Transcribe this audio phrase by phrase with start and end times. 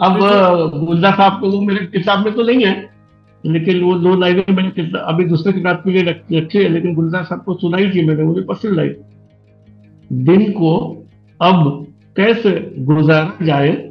[0.00, 0.18] अब
[0.84, 2.90] गुलजार साहब को वो मेरे किताब में तो नहीं है
[3.46, 7.42] लेकिन वो दो लाइनें मैंने अभी दूसरे किताब के लिए रखी है लेकिन गुलजार साहब
[7.42, 8.88] को सुनाई थी मैंने मुझे पसंद आई।
[10.12, 11.02] दिन को
[11.42, 13.90] अब कैसे गुजारा जाए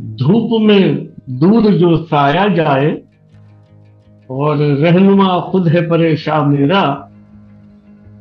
[0.00, 3.02] धूप में दूर जो साया जाए
[4.30, 7.10] और रहनुमा खुद है परेशान मेरा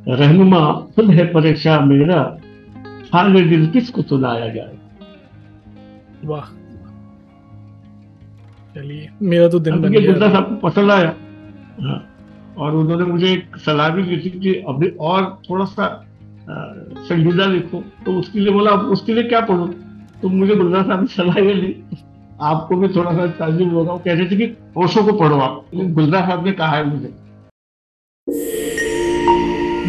[0.08, 2.38] रहनुमा खुद है परेशान मेरा
[3.14, 4.78] हाल दिल किसको सुनाया जाए?
[6.26, 6.67] वाह।
[8.78, 11.14] चलिए। मेरा तो दिन बन गया। गुलदार साहब को पसंद आया।
[11.82, 12.04] हाँ।
[12.58, 15.86] और उन्होंने मुझे एक सलाह भी दी थी कि अभी और थोड़ा सा
[16.50, 19.66] संजीदा लिखो। तो उसके लिए बोला उसके लिए क्या पढ़ो?
[20.22, 21.76] तो मुझे गुलदार साहब ने सलाह ये दी
[22.42, 26.28] आपको भी थोड़ा सा ताजुब होगा। वो कहते थे कि ओशो को पढ़ो आप। गुलदार
[26.28, 27.14] साहब ने कहा है मुझे।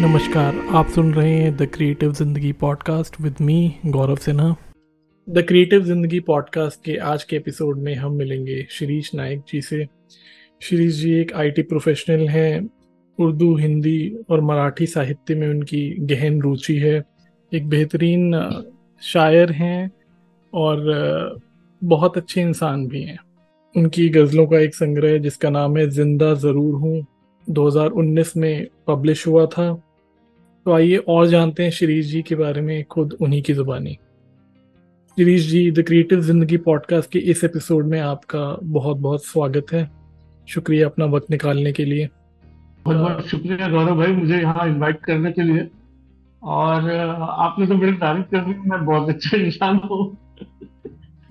[0.01, 4.55] नमस्कार। आप सुन रहे हैं the creative Zindagi podcast with me Gaurav Sinha.
[5.29, 9.87] The creative Zindagi podcast के आज के एपिसोड में हम मिलेंगे शिरीष नायक जी से।
[10.61, 12.69] शिरीष जी एक आईटी प्रोफेशनल हैं,
[13.19, 17.03] उर्दू, हिंदी और मराठी साहित्य में उनकी गहन रुचि है।
[17.53, 18.33] एक बेहतरीन
[19.03, 19.91] शायर हैं
[20.53, 20.83] और
[21.83, 23.19] बहुत अच्छे इंसान भी हैं।
[23.75, 27.05] उनकी गज़लों का एक संग्रह जिसका नाम है ज़िंदा ज़रूर हूँ।
[27.49, 29.73] 2019 में पब्लिश हुआ था।
[30.65, 33.97] तो आइए और जानते हैं शिरीष जी के बारे में खुद उन्हीं की ज़ुबानी।
[35.19, 39.81] Girish ji the creative Zindagi podcast के इस एपिसोड में आपका बहुत बहुत स्वागत है।
[40.47, 42.07] शुक्रिया अपना वक्त निकालने के लिए।
[42.85, 45.67] बहुत बहुत शुक्रिया गौरव भाई मुझे यहाँ इनवाइट करने के लिए।
[46.41, 50.05] और आपने तो मेरी तारीफ़ कर दी मैं बहुत अच्छा इंसान हूँ।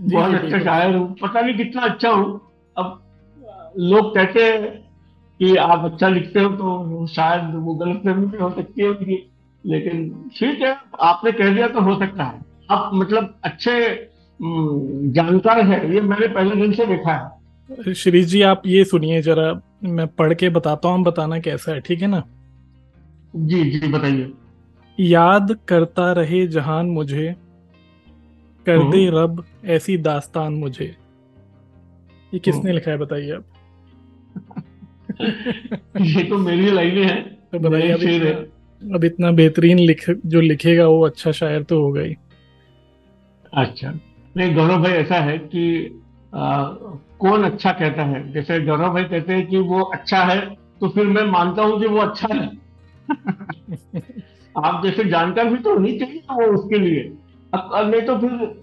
[0.01, 2.41] बहुत अच्छा शायर हूँ। पता नहीं कितना अच्छा हूँ।
[2.77, 3.01] अब
[3.79, 4.71] लोग कहते हैं
[5.41, 9.17] कि आप अच्छा लिखते हो तो शायद वो गलत फहमी भी हो सकती है
[9.65, 10.05] लेकिन
[10.39, 13.73] ठीक है आपने कह दिया तो हो सकता है। आप मतलब अच्छे
[14.41, 19.53] जानकार है ये मैंने पहले दिन से देखा है। श्री जी आप ये सुनिए जरा
[19.85, 22.23] मैं पढ़ के बताता हूँ बताना कैसा है ठीक है ना?
[23.37, 24.33] जी जी बताइए।
[24.99, 27.35] याद करता रहे जहान मुझे
[28.67, 29.45] कर दे हम्म। रब
[29.77, 30.85] ऐसी दास्तान मुझे।
[32.33, 33.45] ये किसने हम्म। लिखा है बताइए आप?
[36.01, 37.23] ये तो मेरी लाइनें हैं
[37.53, 42.01] तो बताइए अब इतना, अब इतना बेहतरीन लिख जो लिखेगा वो अच्छा शायर तो होगा
[42.01, 42.15] ही।
[43.55, 43.93] अच्छा।
[44.37, 45.65] नहीं गौरव भाई ऐसा है कि
[46.35, 46.65] आ,
[47.19, 48.33] कौन अच्छा कहता है?
[48.33, 50.41] जैसे गौरव भाई कहते हैं कि वो अच्छा है
[50.81, 52.47] तो फिर मैं मानता हूँ कि वो अच्छा है।
[54.57, 57.01] आप जैसे जानकार भी तो होनी चाहिए वो उसके लिए।
[57.55, 58.63] अब नहीं तो फिर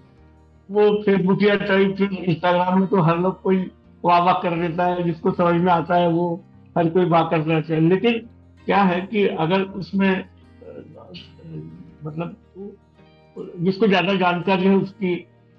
[0.70, 3.70] वो फेसबुक या टाइप फिर इंस्टाग्राम में तो हर लोग कोई
[4.04, 6.44] वाह वाह कर देता है जिसको समझ में आता है वो
[6.78, 8.18] हर कोई वाह करना चाहिए लेकिन
[8.66, 10.24] क्या है कि अगर उसमें
[12.04, 12.36] मतलब
[13.36, 15.14] जिसको ज़्यादा जानकारी है उसकी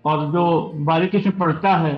[0.05, 0.45] और जो
[0.85, 1.95] बारीकी से पढ़ता है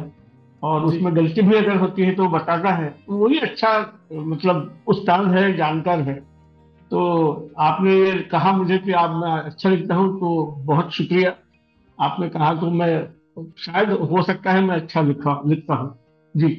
[0.63, 3.69] और उसमें गलती भी अगर होती है तो बताता है। तो वही अच्छा
[4.11, 6.15] मतलब उस्ताद है जानकार है।
[6.91, 11.35] तो आपने कहा मुझे कि आप मैं अच्छा लिखता हूँ तो बहुत शुक्रिया।
[11.97, 12.91] आपने कहा तो मैं
[13.59, 15.95] शायद हो सकता है मैं अच्छा लिखा लिखता हूँ।
[16.35, 16.49] जी।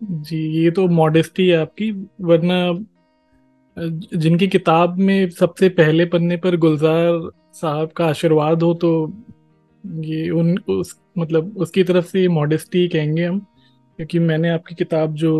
[0.00, 1.90] जी ये तो मॉडेस्टी है आपकी
[2.20, 2.56] वरना
[4.16, 8.90] जिनकी किताब में सबसे पहले पन्ने पर गुलजार साहब का आशीर्वाद हो तो
[10.02, 15.32] ये उन उस मतलब उसकी तरफ़ से मॉडेस्टी कहेंगे हम क्योंकि मैंने आपकी किताब जो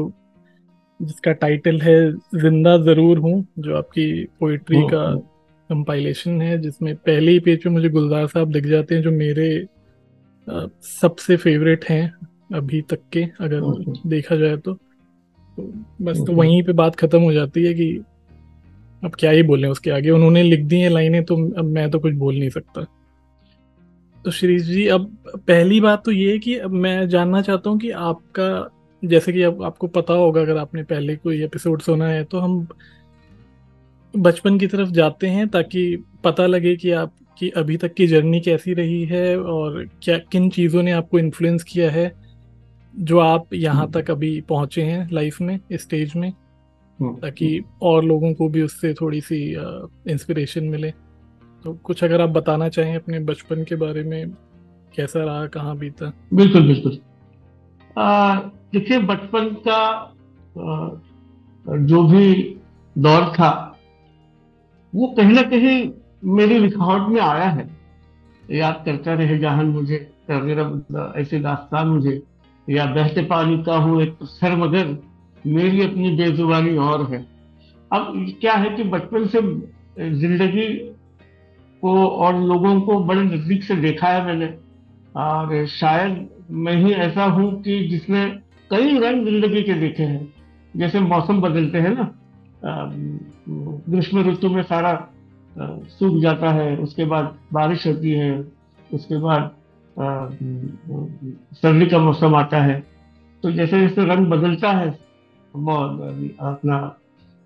[1.00, 1.96] जिसका टाइटल है
[2.36, 4.06] ज़िंदा ज़रूर हूँ जो आपकी
[4.40, 5.04] पोइट्री का
[5.70, 9.48] कंपाइलेशन है जिसमें पहले ही पेज पे मुझे गुलजार साहब दिख जाते हैं जो मेरे
[10.92, 12.12] सबसे फेवरेट हैं
[12.54, 13.60] अभी तक के अगर
[14.06, 17.88] देखा जाए तो, तो बस तो वहीं पे बात खत्म हो जाती है कि
[19.06, 21.98] अब क्या ही बोले उसके आगे उन्होंने लिख दी है लाइनें तो अब मैं तो
[21.98, 22.86] कुछ बोल नहीं सकता
[24.24, 25.04] तो श्री जी अब
[25.38, 28.48] पहली बात तो ये है कि अब मैं जानना चाहता हूँ कि आपका
[29.02, 32.66] जैसे कि अब आपको पता होगा अगर आपने पहले कोई एपिसोड सुना है तो हम
[34.14, 35.84] बचपन की तरफ़ जाते हैं ताकि
[36.24, 40.82] पता लगे कि आपकी अभी तक की जर्नी कैसी रही है और क्या किन चीज़ों
[40.82, 42.10] ने आपको इन्फ्लुएंस किया है
[42.94, 46.32] जो आप यहाँ हम्म। तक अभी पहुँचे हैं लाइफ में स्टेज में।
[47.02, 49.38] ताकि और लोगों को भी उससे थोड़ी सी
[50.08, 50.90] इंस्पिरेशन मिले।
[51.64, 54.30] तो कुछ अगर आप बताना चाहें अपने बचपन के बारे में
[54.96, 56.12] कैसा रहा कहाँ बीता?
[56.34, 56.98] बिल्कुल बिल्कुल।
[58.72, 59.78] देखिए बचपन का
[60.58, 60.88] आ,
[61.66, 62.34] जो भी
[62.98, 63.78] दौर था
[64.92, 65.90] वो कहीं ना कहीं
[66.24, 67.68] मेरी रिकॉर्ड में आया है।
[68.50, 69.96] याद करता रहे जहान मुझे
[71.16, 72.22] ऐसे दास्तान मुझे
[72.68, 74.96] या बहते पानी का हूँ एक सर मगर
[75.46, 77.18] मेरी अपनी बेजुबानी और है।
[77.90, 79.40] अब क्या है कि बचपन से
[80.12, 80.66] ज़िंदगी
[81.82, 84.46] को और लोगों को बड़े नज़दीक से देखा है मैंने।
[85.16, 88.24] और शायद मैं ही ऐसा हूँ कि जिसने
[88.70, 90.26] कई रंग ज़िंदगी के देखे हैं।
[90.74, 92.12] जैसे मौसम बदलते हैं ना
[93.88, 94.92] ग्रीष्म ऋतु में सारा
[95.56, 98.32] सूख जाता है, उसके बाद बारिश होती है,
[98.90, 99.50] उसके बाद
[101.56, 102.82] सर्दी का मौसम आता है।
[103.42, 104.88] तो जैसे जैसे रंग बदलता है
[105.56, 106.78] अपना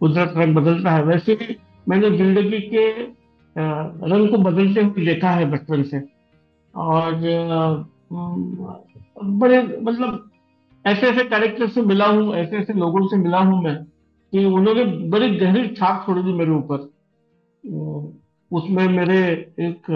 [0.01, 2.85] कुदरत रंग बदलता है। वैसे भी मैंने ज़िंदगी के
[3.57, 6.01] रंग को बदलते हुए देखा है बचपन से।
[6.75, 7.15] और
[9.23, 10.31] बड़े मतलब
[10.85, 13.75] ऐसे ऐसे कैरेक्टर से मिला हूँ ऐसे ऐसे लोगों से मिला हूँ मैं
[14.33, 16.89] कि उन्होंने बड़ी गहरी छाप छोड़ दी मेरे ऊपर।
[18.51, 19.19] उसमें मेरे
[19.61, 19.91] एक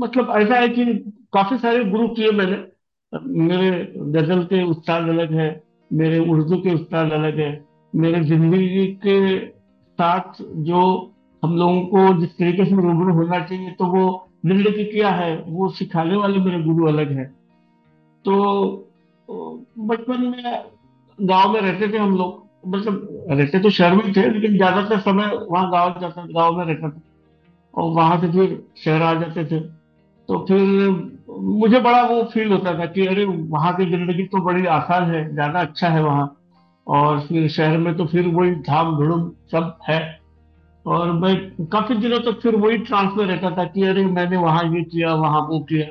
[0.00, 0.84] मतलब ऐसा है कि
[1.32, 2.56] काफ़ी सारे गुरु किए मैंने।
[3.12, 3.70] मेरे
[4.12, 5.48] गज़ल के उस्ताद अलग है
[5.90, 7.52] मेरे उर्दू के उस्ताद अलग है।
[7.92, 9.46] मेरे ज़िंदगी के
[9.98, 10.80] साथ जो
[11.42, 14.04] हम लोगों को जिस तरीके से रूबरू होना चाहिए तो वो
[14.46, 15.36] ज़िंदगी किया है?
[15.38, 17.24] वो सिखाने वाले मेरे गुरु अलग है।
[18.24, 18.34] तो
[19.28, 20.62] बचपन में
[21.18, 25.30] गाँव में रहते थे हम लोग। मतलब रहते तो शहर में थे, लेकिन ज़्यादातर समय
[25.50, 27.00] वहाँ गाँव जाता, गाँव में रहता था।
[27.74, 29.60] और वहाँ से फिर शहर आ जाते थे।
[30.28, 30.58] तो फिर
[31.38, 35.32] मुझे बड़ा वो फील होता था कि अरे, वहाँ की ज़िंदगी तो बड़ी आसान है
[35.34, 36.34] ज़्यादा अच्छा है वहाँ।
[36.86, 40.00] और फिर शहर में तो फिर वही धाम धुड़ुम सब है।
[40.86, 41.34] और मैं
[41.66, 45.14] काफ़ी दिनों तक फिर वही ट्रांस में रहता था कि अरे, मैंने वहाँ ये किया,
[45.14, 45.86] वहाँ वो किया।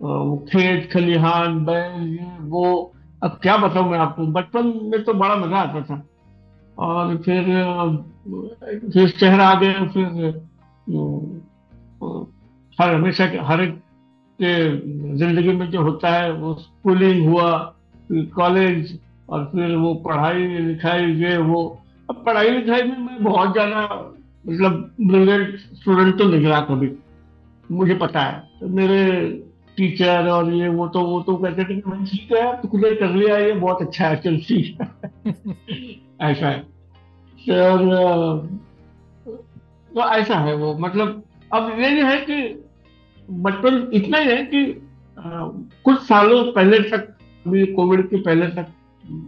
[0.00, 2.92] वो खेत, खलिहान, बैल, ये, वो।
[3.22, 6.02] अब क्या बताऊँ मैं आपको, बचपन में तो बड़ा मज़ा आता था।
[6.78, 7.44] और फिर
[8.92, 10.42] फिर शहर आ गए फिर
[12.78, 13.80] हर हमेशा हर एक
[14.42, 17.58] के ज़िंदगी में जो होता है वो स्कूलिंग हुआ
[18.08, 18.98] फिर कॉलेज
[19.28, 21.62] और फिर वो पढ़ाई लिखाई ये वो
[22.10, 23.80] अब पढ़ाई लिखाई में मैं बहुत ज़्यादा
[24.46, 26.90] मतलब ब्रिलियंट स्टूडेंट तो निकला कभी
[27.70, 29.22] मुझे पता है। तो मेरे
[29.76, 33.10] टीचर और ये वो तो वो तो कहते थे कि ठीक है तो कुछ कर
[33.10, 34.78] लिया ये बहुत अच्छा है चल ठीक
[36.22, 36.60] ऐसा है।
[37.60, 38.48] और
[39.90, 41.22] तो ऐसा है वो मतलब
[41.52, 42.63] अब ये है कि
[43.28, 44.62] बचपन इतना ही है कि
[45.16, 45.48] आ,
[45.84, 47.08] कुछ सालों पहले तक
[47.46, 48.66] अभी कोविड के पहले तक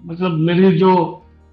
[0.06, 0.92] मतलब मेरी जो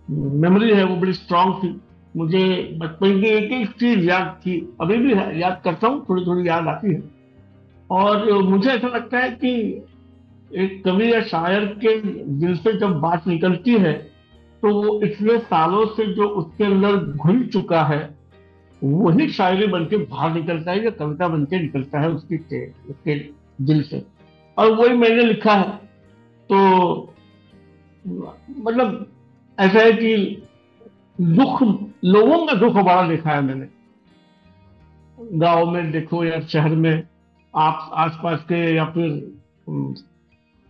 [0.07, 1.79] मेमोरी है वो बड़ी स्ट्रांग थी।
[2.15, 2.45] मुझे
[2.79, 6.67] बचपन की एक एक चीज़ याद थी अभी भी याद करता हूँ थोड़ी थोड़ी याद
[6.67, 7.01] आती है।
[7.89, 9.53] और मुझे ऐसा लगता है कि
[10.55, 11.95] एक कवि या शायर के
[12.39, 13.93] दिल से जब बात निकलती है
[14.63, 17.99] तो वो इतने सालों से जो उसके अंदर घुल चुका है
[18.83, 22.37] वही शायरी बन के बाहर निकलता है, या कविता बन के निकलता है उसकी
[22.89, 23.15] उसके
[23.61, 24.03] दिल से।
[24.57, 25.69] और वही मैंने लिखा है।
[26.49, 26.57] तो
[28.59, 29.07] मतलब
[29.59, 30.41] ऐसा है कि
[31.21, 31.61] दुख,
[32.05, 33.67] लोगों का दुख बड़ा देखा है मैंने।
[35.39, 37.03] गाँव में देखो या शहर में,
[37.53, 39.33] आप आसपास के या फिर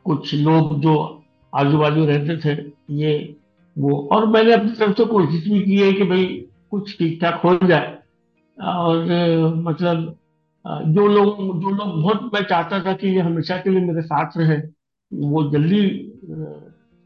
[0.06, 1.24] कुछ लोग जो
[1.54, 3.36] आजू बाजू रहते थे, ये
[3.77, 6.25] वो। और मैंने अपनी तरफ़ से कोशिश भी की है कि भाई
[6.71, 7.98] कुछ ठीक ठाक हो जाए।
[8.57, 10.15] और मतलब
[10.88, 14.38] जो लोग जो लोग बहुत मैं चाहता था कि ये हमेशा के लिए मेरे साथ
[14.38, 14.57] रहे,
[15.11, 15.81] वो जल्दी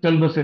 [0.03, 0.41] चल बसे।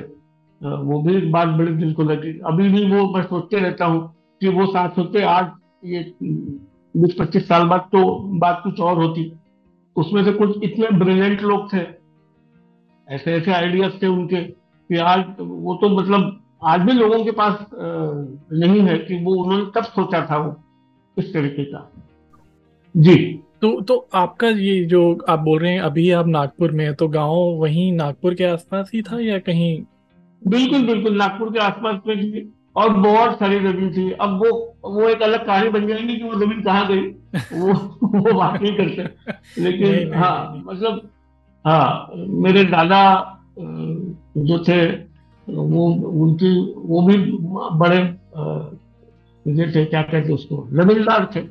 [0.62, 4.02] वो भी एक बात बड़ी दिल को लगी। अभी भी वो मैं सोचते रहता हूँ
[4.42, 5.52] कि वो साथ होते, आज
[5.86, 6.16] ये
[6.96, 8.04] बीस पच्चीस साल बाद तो
[8.40, 9.32] बात कुछ और होती।
[9.96, 11.86] उसमें से कुछ इतने ब्रिलियंट लोग थे,
[13.08, 17.66] ऐसे ऐसे आइडियाज़ थे उनके कि आज वो तो मतलब आज भी लोगों के पास
[17.74, 20.52] नहीं है कि वो उन्होंने कब सोचा था वो।
[21.18, 21.90] इस तरीके का।
[22.96, 23.16] जी।
[23.62, 27.08] तो तो आपका ये जो आप बोल रहे हैं अभी आप नागपुर में है तो
[27.08, 29.84] गाँव वहीं नागपुर के आसपास ही था या कहीं?
[30.42, 34.50] बिल्कुल बिल्कुल नागपुर के आसपास में थी और बहुत सारी ज़मीन थी। अब वो
[34.86, 37.08] वो एक अलग कहानी बन जाएगी कि वो ज़मीन कहाँ गई
[37.54, 37.74] वो
[38.16, 39.04] वो बात नहीं करते।
[39.62, 41.10] लेकिन नहीं, नहीं, हाँ नहीं, मतलब
[41.66, 42.12] हाँ
[42.44, 43.02] मेरे दादा
[43.60, 44.86] जो थे
[45.48, 45.86] वो
[46.24, 47.18] उनकी वो भी
[47.78, 47.98] बड़े
[49.46, 50.68] ये थे क्या कहते उसको?
[50.72, 51.42] जमींदार थे।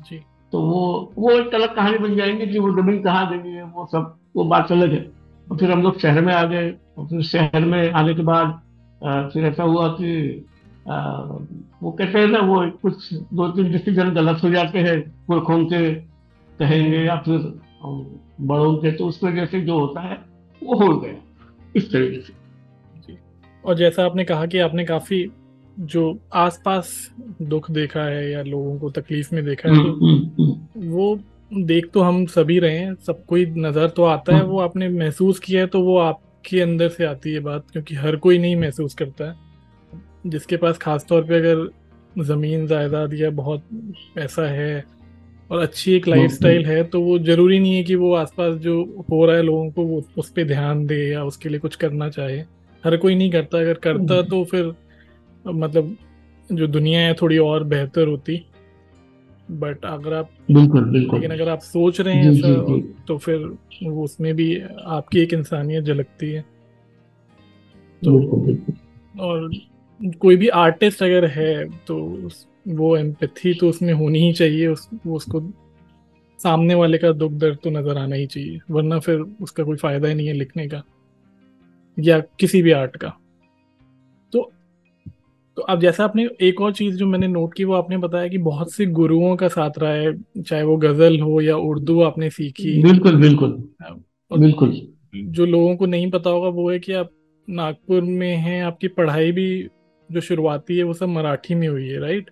[0.00, 0.18] जी।
[0.52, 3.86] तो वो वो एक अलग कहानी बन जाएँगे कि वो ज़मीन कहाँ देनी है वो
[3.86, 5.10] सब वो बात अलग है।
[5.46, 8.60] और फिर हम लोग शहर में आ गए और फिर शहर में आने के बाद
[9.32, 10.46] फिर ऐसा हुआ कि
[10.88, 11.22] आ,
[11.82, 15.94] वो कहते हैं ना वो कुछ दो तीन डिसीज़न गलत हो जाते हैं पुरखों के
[16.58, 17.38] कहेंगे या फिर
[18.40, 20.16] बड़ों के तो उस वजह से जो होता है
[20.62, 21.14] वो हो गया
[21.76, 22.32] इस तरीके से।
[23.64, 25.22] और जैसा आपने कहा कि आपने काफ़ी
[25.78, 26.92] जो आसपास
[27.42, 31.18] दुख देखा है या लोगों को तकलीफ़ में देखा है तो हम्म, हम्म, हम्म। वो
[31.52, 35.38] देख तो हम सभी रहे हैं सब कोई नज़र तो आता है वो आपने महसूस
[35.38, 38.94] किया है तो वो आपके अंदर से आती है बात क्योंकि हर कोई नहीं महसूस
[38.94, 39.34] करता है
[40.26, 41.68] जिसके पास खास तौर पे अगर
[42.24, 43.62] ज़मीन जायदाद या बहुत
[44.14, 44.84] पैसा है
[45.50, 48.82] और अच्छी एक लाइफ स्टाइल है तो वो ज़रूरी नहीं है कि वो आसपास जो
[49.10, 52.08] हो रहा है लोगों को वो उस पर ध्यान दे या उसके लिए कुछ करना
[52.08, 52.38] चाहे
[52.84, 54.72] हर कोई नहीं करता अगर करता हम्म। तो फिर
[55.44, 55.96] मतलब
[56.50, 58.42] जो दुनिया है थोड़ी और बेहतर होती
[59.48, 64.34] बट अगर आप बिल्कुल बिल्कुल। लेकिन अगर आप सोच रहे हैं जी, तो फिर उसमें
[64.36, 64.54] भी
[64.88, 66.44] आपकी एक इंसानियत झलकती है।
[68.02, 68.18] तो
[69.20, 69.50] और
[70.20, 71.96] कोई भी आर्टिस्ट अगर है तो
[72.66, 75.40] वो एम्पैथी तो उसमें होनी ही चाहिए उस वो उसको
[76.40, 80.08] सामने वाले का दुख दर्द तो नज़र आना ही चाहिए वरना फिर उसका कोई फ़ायदा
[80.08, 80.82] ही नहीं है लिखने का
[81.96, 83.12] या किसी भी आर्ट का।
[84.32, 84.50] तो
[85.56, 88.38] तो अब जैसा आपने एक और चीज़ जो मैंने नोट की वो आपने बताया कि
[88.38, 92.82] बहुत से गुरुओं का साथ रहा है चाहे वो गज़ल हो या उर्दू आपने सीखी।
[92.82, 93.68] बिल्कुल बिल्कुल।
[94.32, 94.80] बिल्कुल।
[95.16, 97.10] जो लोगों को नहीं पता होगा वो है कि आप
[97.48, 99.68] नागपुर में हैं आपकी पढ़ाई भी
[100.12, 102.30] जो शुरुआती है वो सब मराठी में हुई है राइट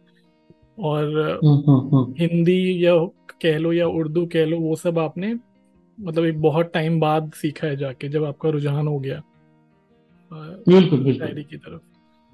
[0.79, 1.05] और
[1.45, 2.95] हम्म, हम्म, हम्म। हिंदी या
[3.43, 5.35] कह लो या उर्दू कह लो वो सब आपने
[5.99, 9.23] मतलब एक बहुत टाइम बाद सीखा है जाके जब आपका रुझान हो गया
[10.69, 11.81] बिल्कुल। शायरी की तरफ़।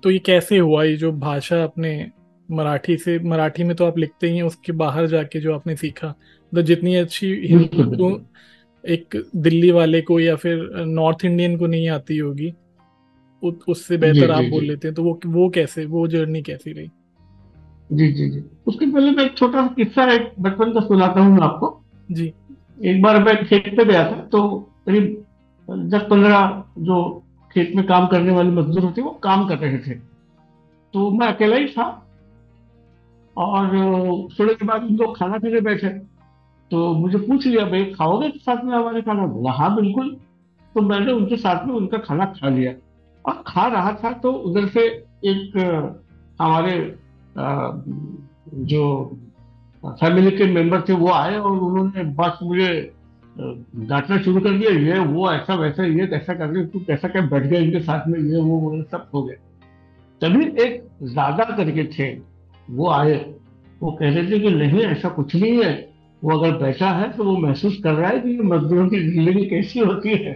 [0.04, 0.84] तो ये कैसे हुआ?
[0.84, 2.10] ये जो भाषा अपने
[2.50, 6.08] मराठी से मराठी में तो आप लिखते ही हैं उसके बाहर जाके जो आपने सीखा
[6.54, 8.22] तो जितनी अच्छी हिंदी तो
[8.88, 12.54] एक दिल्ली वाले को या फिर नॉर्थ इंडियन को नहीं आती होगी
[13.68, 16.90] उससे बेहतर आप बोल लेते हैं तो वो वो कैसे वो जर्नी कैसी रही?
[17.92, 21.40] जी जी जी। उसके पहले मैं एक छोटा सा किस्सा एक बचपन का सुनाता हूँ
[21.40, 22.32] आपको। जी।
[22.84, 25.24] एक बार मैं खेत पे गया था तो करीब
[25.70, 27.23] दस पंद्रह जो
[27.54, 29.94] खेत में काम करने वाले मजदूर होते वो काम कर रहे थे।
[30.94, 31.84] तो मैं अकेला ही था
[33.36, 33.68] और
[34.38, 35.88] थोड़े के बाद उन लोग खाना पीने बैठे।
[36.70, 39.26] तो मुझे पूछ लिया, भाई, खाओगे साथ में हमारे खाना?
[39.26, 40.16] बोला हाँ बिल्कुल।
[40.74, 42.72] तो मैंने उनके साथ में उनका खाना खा लिया।
[43.24, 44.86] और खा रहा था तो उधर से
[45.24, 45.56] एक
[46.40, 46.74] हमारे
[48.64, 48.82] जो
[49.84, 52.70] फैमिली के मेंबर थे वो आए और उन्होंने बस मुझे
[53.36, 57.22] डांटना शुरू कर दिया, ये, वो, ऐसा, वैसा, ये, कैसा कर रहे तू कैसा क्या
[57.24, 59.36] बैठ गया इनके साथ में, ये, वो वो सब हो गए
[60.20, 62.12] तभी एक ज़्यादा करके थे,
[62.68, 63.16] वो आए,
[63.80, 65.72] वो कह रहे थे कि नहीं, ऐसा कुछ नहीं है,
[66.22, 69.80] वो अगर बैठा है तो वो महसूस कर रहा है कि मजदूरों की ज़िंदगी कैसी
[69.80, 70.32] होती है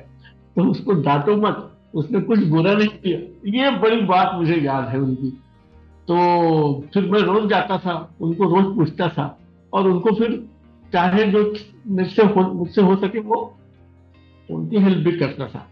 [0.56, 3.18] तो उसको डांटो मत, उसने कुछ बुरा नहीं किया।
[3.52, 5.30] ये बड़ी बात मुझे याद है उनकी।
[6.08, 6.16] तो
[6.94, 9.38] फिर मैं रोज जाता था, उनको रोज पूछता था,
[9.72, 10.30] और उनको फिर
[10.92, 11.42] चाहे जो
[11.86, 13.36] मुझसे हो मुझसे हो सके वो
[14.48, 15.66] उनकी हेल्प भी करता था।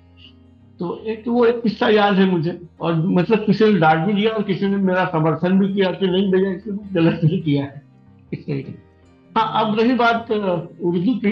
[0.80, 4.30] तो एक वो एक किस्सा याद है मुझे। और मतलब किसी ने डांट भी दिया
[4.30, 7.82] और किसी ने मेरा समर्थन भी किया कि नहीं भैया, इसने गलत नहीं किया है।
[8.32, 8.72] इस तरीके
[9.30, 11.30] हाँ अब रही बात उर्दू की।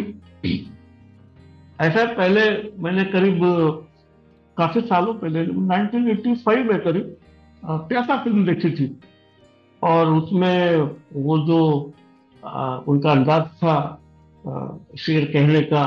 [1.80, 2.42] ऐसा पहले
[2.78, 3.40] मैंने करीब
[4.56, 7.16] काफ़ी सालों पहले 1985 में करीब
[7.62, 8.96] प्यासा फ़िल्म देखी थी।
[9.82, 10.76] और उसमें
[11.14, 11.60] वो जो
[12.88, 13.76] उनका अंदाज था
[14.98, 15.84] शेर कहने का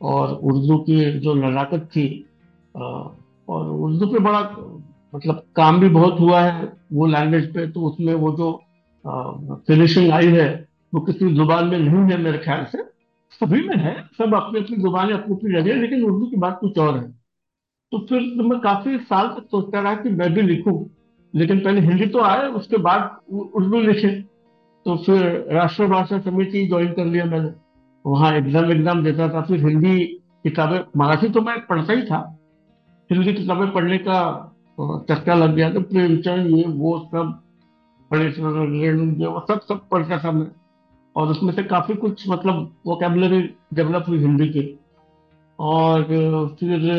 [0.00, 2.06] और उर्दू की जो नजाकत थी
[2.74, 4.40] और उर्दू पे बड़ा
[5.12, 8.52] मतलब काम भी बहुत हुआ है वो लैंग्वेज पे तो उसमें वो जो
[9.68, 10.48] फिनिशिंग आई है,
[10.94, 12.82] वो किसी ज़ुबान में नहीं है मेरे ख्याल से।
[13.40, 16.78] सभी में है, सब अपनी अपनी ज़ुबान अपनी अपनी जगह लेकिन उर्दू की बात कुछ
[16.78, 17.10] और है।
[17.92, 20.84] तो फिर तो मैं काफ़ी साल तक सोचता रहा कि मैं भी लिखूं,
[21.34, 24.31] लेकिन पहले हिंदी तो आए, उसके बाद उर्दू लिखे।
[24.86, 27.50] तो फिर राष्ट्रीय भाषा समिति ज्वाइन कर लिया मैंने।
[28.04, 29.98] वहाँ एग्ज़ाम एग्ज़ाम देता था। फिर हिंदी
[30.44, 32.18] किताबें, मराठी तो मैं पढ़ता ही था।
[33.10, 34.18] हिंदी किताबें पढ़ने का
[35.08, 37.38] चस्का लग गया। तो प्रेमचंद ये, वो सब
[38.10, 40.46] वो सब सब पढ़ता था मैं।
[41.16, 43.40] और उसमें से काफ़ी कुछ मतलब वोकेबलरी
[43.74, 44.64] डेवलप हुई हिंदी की।
[45.58, 46.90] और फिर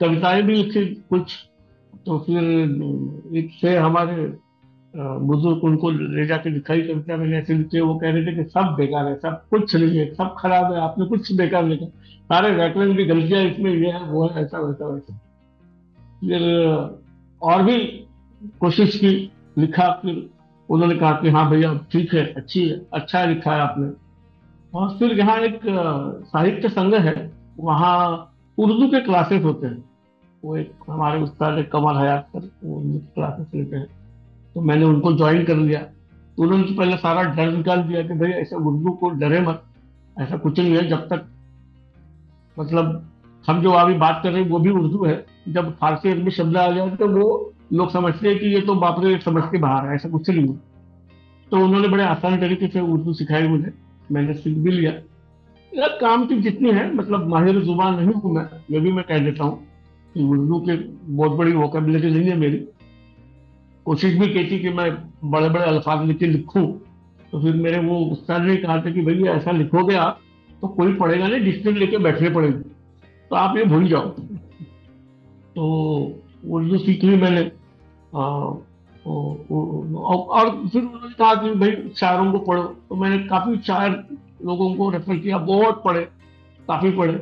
[0.00, 1.34] कविताएँ भी लिखी कुछ।
[2.06, 2.44] तो फिर
[3.36, 4.24] एक से हमारे
[4.96, 8.74] बुज़ुर्ग उनको ले जाके दिखाई कविता मैंने ऐसे लिखे वो कह रहे थे कि सब
[8.78, 12.96] बेकार है, सब कुछ नहीं है, सब खराब है, आपने कुछ बेकार लिखा सारे व्याकरण
[12.96, 15.18] की गलतियाँ इसमें ये है, वो है, ऐसा, वैसा वैसा।
[16.20, 16.42] फिर
[17.42, 17.78] और भी
[18.60, 20.28] कोशिश की, लिखा, फिर
[20.68, 23.90] उन्होंने कहा कि हाँ भैया, ठीक है, अच्छी है अच्छा लिखा है आपने।
[24.74, 25.60] और फिर यहाँ एक
[26.26, 27.30] साहित्य संघ है,
[27.60, 27.96] वहाँ
[28.58, 29.84] उर्दू के क्लासेस होते हैं।
[30.44, 32.80] वो एक हमारे उस्ताद कमर हयात कर वो
[33.14, 34.01] क्लासेस लेते हैं।
[34.56, 38.14] तो मैंने उनको ज्वाइन कर लिया। तो उन्होंने तो पहले सारा डर निकाल दिया कि
[38.14, 39.62] भाई ऐसा उर्दू को डरे मत,
[40.16, 41.26] ऐसा कुछ नहीं है जब तक।
[42.56, 43.08] मतलब
[43.44, 46.56] हम जो अभी बात कर रहे हैं, वो भी उर्दू है। जब फारसी अरबी शब्द
[46.56, 49.94] आ जाए तो वो लोग समझते हैं कि ये तो बापरे समझ के बाहर है,
[49.94, 50.56] ऐसा कुछ नहीं है।
[51.50, 53.72] तो उन्होंने बड़े आसान तरीके से उर्दू सिखाई मुझे।
[54.08, 54.92] मैंने सीख भी लिया।
[55.72, 59.18] यार काम की जितनी है मतलब माहिर ज़ुबान नहीं हूँ मैं, ये भी मैं कह
[59.18, 59.58] देता हूँ
[60.14, 60.76] कि उर्दू के
[61.12, 62.64] बहुत बड़ी वोकेबलरी नहीं है मेरी।
[63.86, 64.90] कोशिश भी की थी कि मैं
[65.24, 66.66] बड़े बड़े अल्फाज लिखे लिखूँ।
[67.32, 70.20] तो फिर मेरे वो उस्ताद ने कहा था कि भैया, ऐसा लिखोगे आप
[70.62, 72.70] तो कोई पढ़ेगा नहीं डिक्शनरी लेके बैठने पड़ेगी।
[73.30, 74.08] तो आप ये भूल जाओ।
[75.56, 75.64] तो
[76.48, 77.50] उर्दू सीख ली मैंने
[78.14, 78.62] और
[80.72, 83.92] फिर उन्होंने कहा कि भाई, शायरों को पढ़ो। तो मैंने काफ़ी शायर
[84.44, 86.02] लोगों को रेफर किया, बहुत पढ़े,
[86.68, 87.12] काफ़ी पढ़े।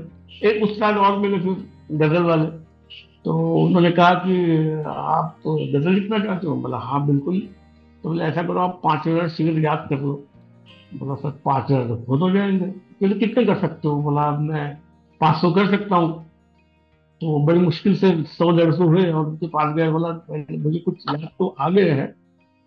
[0.48, 1.56] एक उस्ताद और मिले फिर
[1.98, 2.48] गज़ल वाले।
[3.24, 3.32] तो
[3.64, 6.54] उन्होंने कहा कि आप तो गज़ल लिखना चाहते हो?
[6.56, 7.38] बोला हाँ बिल्कुल।
[8.04, 10.12] तो बोले, ऐसा करो, आप पाँच हज़ार शेर याद कर लो।
[10.94, 14.02] बोला, सर, पाँच हज़ार तो खुद हो जाएँगे। बोले, कितने कर सकते हो?
[14.02, 14.74] बोला, मैं
[15.20, 16.24] पाँच सौ कर सकता हूँ।
[17.20, 21.04] तो बड़ी मुश्किल से सौ, डेढ़ सौ हुए और उनके पास गए। बोला मुझे कुछ
[21.10, 22.14] याद तो आ गए हैं।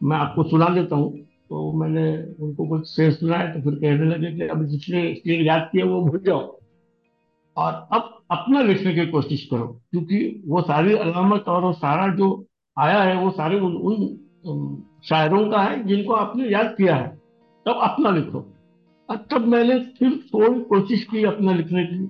[0.01, 1.12] मैं आपको सुना देता हूँ।
[1.50, 2.03] तो मैंने
[2.41, 6.01] उनको कुछ शेर सुनाया तो फिर कहने लगे कि अब जितने शेर याद किया वो
[6.01, 6.39] भूल जाओ।
[7.57, 12.45] और अब अपना लिखने की कोशिश करो क्योंकि वो सारी अलामत और वो सारा जो
[12.77, 17.07] आया है वो सारे उन, उन शायरों का है जिनको आपने याद किया है।
[17.65, 18.39] तब अपना लिखो।
[19.31, 22.05] तब मैंने फिर थोड़ी कोशिश की अपना लिखने की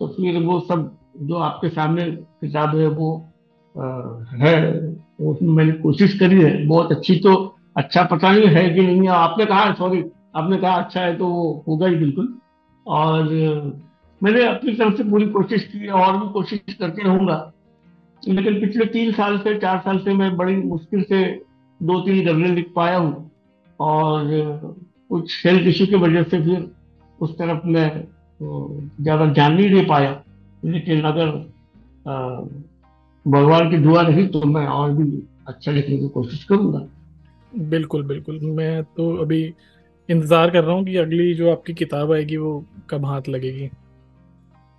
[0.00, 3.10] तो फिर वो सब जो आपके सामने किताब है वो
[3.74, 3.84] आ,
[4.36, 4.54] है
[5.20, 7.34] उसमें मैंने कोशिश करी है। बहुत अच्छी तो
[7.76, 10.02] अच्छा पता नहीं है कि नहीं आपने कहा सॉरी
[10.36, 12.34] आपने कहा अच्छा है तो वो होगा ही बिल्कुल।
[12.86, 13.28] और
[14.20, 17.52] मैंने अपनी तरफ़ से पूरी कोशिश की है, और भी कोशिश करके रहूँगा।
[18.22, 21.22] लेकिन पिछले तीन साल से, चार साल से मैं बड़ी मुश्किल से
[21.80, 23.30] दो तीन गजलें लिख पाया हूँ,
[23.78, 24.28] और
[25.10, 26.70] कुछ हेल्थ इश्यू की वजह से फिर
[27.18, 27.88] उस तरफ़ मैं
[28.40, 30.22] ज़्यादा ध्यान नहीं दे पाया।
[30.62, 31.26] लेकिन अगर
[33.26, 35.10] भगवान की दुआ रही तो मैं और भी
[35.48, 36.86] अच्छा लिखने की कोशिश करूँगा।
[37.52, 39.42] बिल्कुल बिल्कुल। मैं तो अभी
[40.08, 43.70] इंतज़ार कर रहा हूँ कि अगली जो आपकी किताब आएगी वो कब हाथ लगेगी।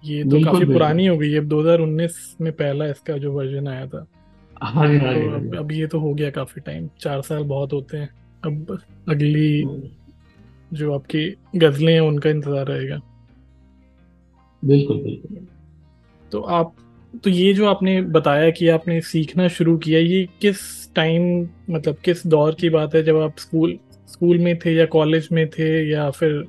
[0.05, 4.07] ये तो काफ़ी पुरानी हो गई अब 2019 में पहला इसका जो वर्जन आया था।
[4.61, 7.73] हाँ जी हाँ तो अब, अब ये तो हो गया काफ़ी टाइम चार साल बहुत
[7.73, 8.09] होते हैं।
[8.45, 8.79] अब
[9.09, 9.81] अगली हम्म।
[10.71, 12.99] जो आपकी गजलें हैं उनका इंतज़ार रहेगा।
[14.65, 15.47] बिल्कुल बिल्कुल।
[16.31, 16.75] तो आप
[17.23, 20.59] तो ये जो आपने बताया कि आपने सीखना शुरू किया ये किस
[20.95, 25.29] टाइम मतलब किस दौर की बात है जब आप स्कूल स्कूल में थे या कॉलेज
[25.31, 26.47] में थे या फिर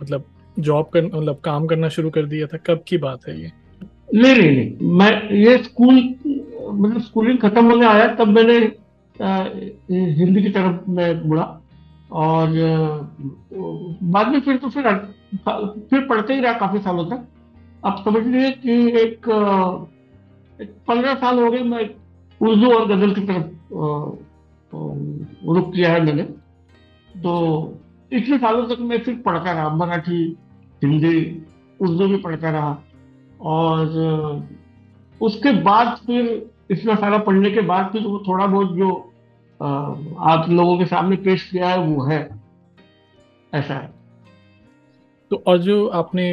[0.00, 0.24] मतलब
[0.58, 3.50] जॉब कर मतलब काम करना शुरू कर दिया था, कब की बात है ये?
[4.14, 8.58] नहीं नहीं नहीं, मैं ये स्कूल मतलब स्कूलिंग खत्म होने आया, तब मैंने
[9.16, 11.42] हिंदी की तरफ़ मैं मुड़ा,
[12.12, 12.48] और
[14.04, 14.88] बाद में फिर तो फिर
[15.90, 17.26] फिर पढ़ते ही रहा काफ़ी सालों तक।
[17.84, 19.28] अब समझ लीजिए कि एक
[20.88, 21.88] पंद्रह साल हो गए मैं
[22.40, 23.46] उर्दू और गज़ल की तरफ़
[25.48, 26.22] रुक किया है मैंने।
[27.14, 27.32] तो
[28.12, 30.24] इतने सालों तक मैं सिर्फ़ पढ़ता रहा, मराठी,
[30.82, 31.20] हिंदी,
[31.80, 32.82] उर्दू भी पढ़ता रहा
[33.40, 34.48] और
[35.20, 38.90] उसके बाद फिर, इतना सारा पढ़ने के बाद फिर वो थोड़ा बहुत जो
[39.60, 42.20] आप लोगों के सामने पेश किया है, वो है।
[43.52, 43.90] ऐसा है।
[45.30, 46.28] तो और जो आपने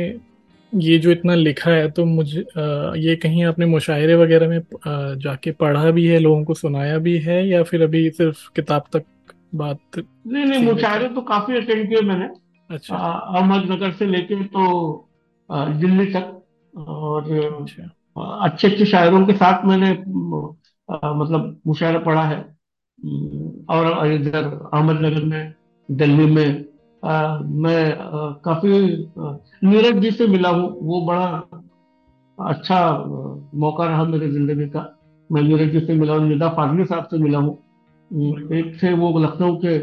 [0.73, 2.39] ये जो इतना लिखा है तो मुझे
[3.01, 4.61] ये कहीं आपने मुशायरे वगैरह में
[5.19, 9.03] जाके पढ़ा भी है, लोगों को सुनाया भी है या फिर अभी सिर्फ़ किताब तक
[9.53, 9.79] बात
[10.27, 12.29] नहीं नहीं मुशायरे तो काफ़ी अटेंड किए मैंने।
[12.69, 14.63] अच्छा। अहमदनगर से लेके तो
[15.49, 16.41] दिल्ली तक
[16.73, 17.31] और
[17.61, 17.83] अच्छा।
[18.45, 19.91] अच्छे अच्छे शायरों के साथ मैंने
[20.89, 22.39] आ, मतलब मुशायरा पढ़ा है।
[23.69, 25.53] और इधर अहमदनगर में
[25.89, 26.65] दिल्ली में
[27.03, 28.69] आ, मैं आ, काफ़ी
[29.63, 31.25] नीरज जी से मिला हूँ। वो बड़ा
[32.37, 32.79] अच्छा
[33.55, 34.85] मौका रहा मेरे ज़िंदगी का।
[35.29, 37.57] मैं नीरज जी से मिला हूँ निदा फाजली साहब से मिला हूँ।
[38.11, 39.77] एक थे वो लखनऊ के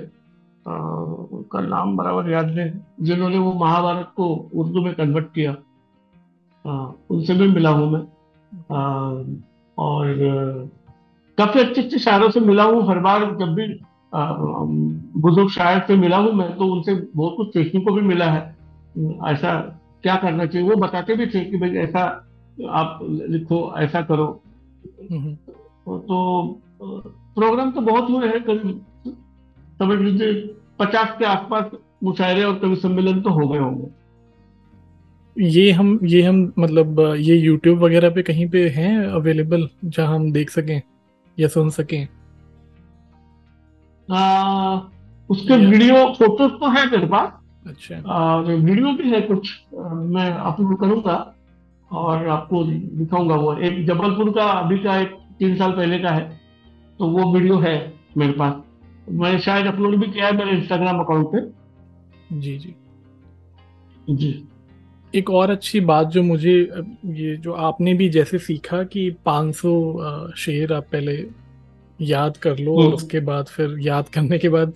[0.66, 2.70] उनका नाम बराबर याद नहीं
[3.04, 5.56] जिन्होंने वो महाभारत को उर्दू में कन्वर्ट किया।
[6.64, 8.00] आ, उनसे भी मिला हूँ मैं।
[8.72, 8.80] आ,
[9.78, 10.14] और
[11.38, 13.66] काफ़ी अच्छे अच्छे शायरों से मिला हूँ। हर बार जब भी
[15.20, 18.40] बुज़ुर्ग शायर से मिला हूँ मैं तो उनसे बहुत कुछ सीखने को भी मिला है।
[19.26, 19.58] ऐसा
[20.02, 20.68] क्या करना चाहिए?
[20.68, 22.02] वो बताते भी थे कि भाई ऐसा
[22.72, 24.26] आप लिखो ऐसा करो।
[25.86, 26.60] तो
[27.36, 28.84] प्रोग्राम तो बहुत हुए हैं करीब
[29.78, 30.32] समझ लीजिए
[30.78, 31.70] पचास के आसपास
[32.04, 33.94] मुशायरे और कवि सम्मेलन तो हो गए होंगे।
[35.36, 40.30] ये हम ये हम मतलब ये YouTube वगैरह पे कहीं पे हैं अवेलेबल जहाँ हम
[40.32, 40.80] देख सकें
[41.38, 42.06] या सुन सकें?
[44.08, 44.78] आ,
[45.30, 47.32] उसके वीडियो फ़ोटोज़ तो है मेरे पास।
[47.66, 51.34] अच्छा। आ, वीडियो भी है कुछ आ, मैं अपलोड करूँगा
[51.90, 56.45] और आपको दिखाऊँगा वो। एक जबलपुर का अभी का एक तीन साल पहले का है।
[56.98, 58.62] तो वो वीडियो है मेरे पास।
[59.12, 62.74] मैं शायद अपलोड भी किया है मेरे इंस्टाग्राम अकाउंट पे। जी जी।
[64.10, 64.48] जी।
[65.14, 66.54] एक और अच्छी बात जो मुझे
[67.06, 71.26] ये जो आपने भी जैसे सीखा कि 500 शेर आप पहले
[72.00, 74.72] याद कर लो और हम्म। उसके बाद फिर याद करने के बाद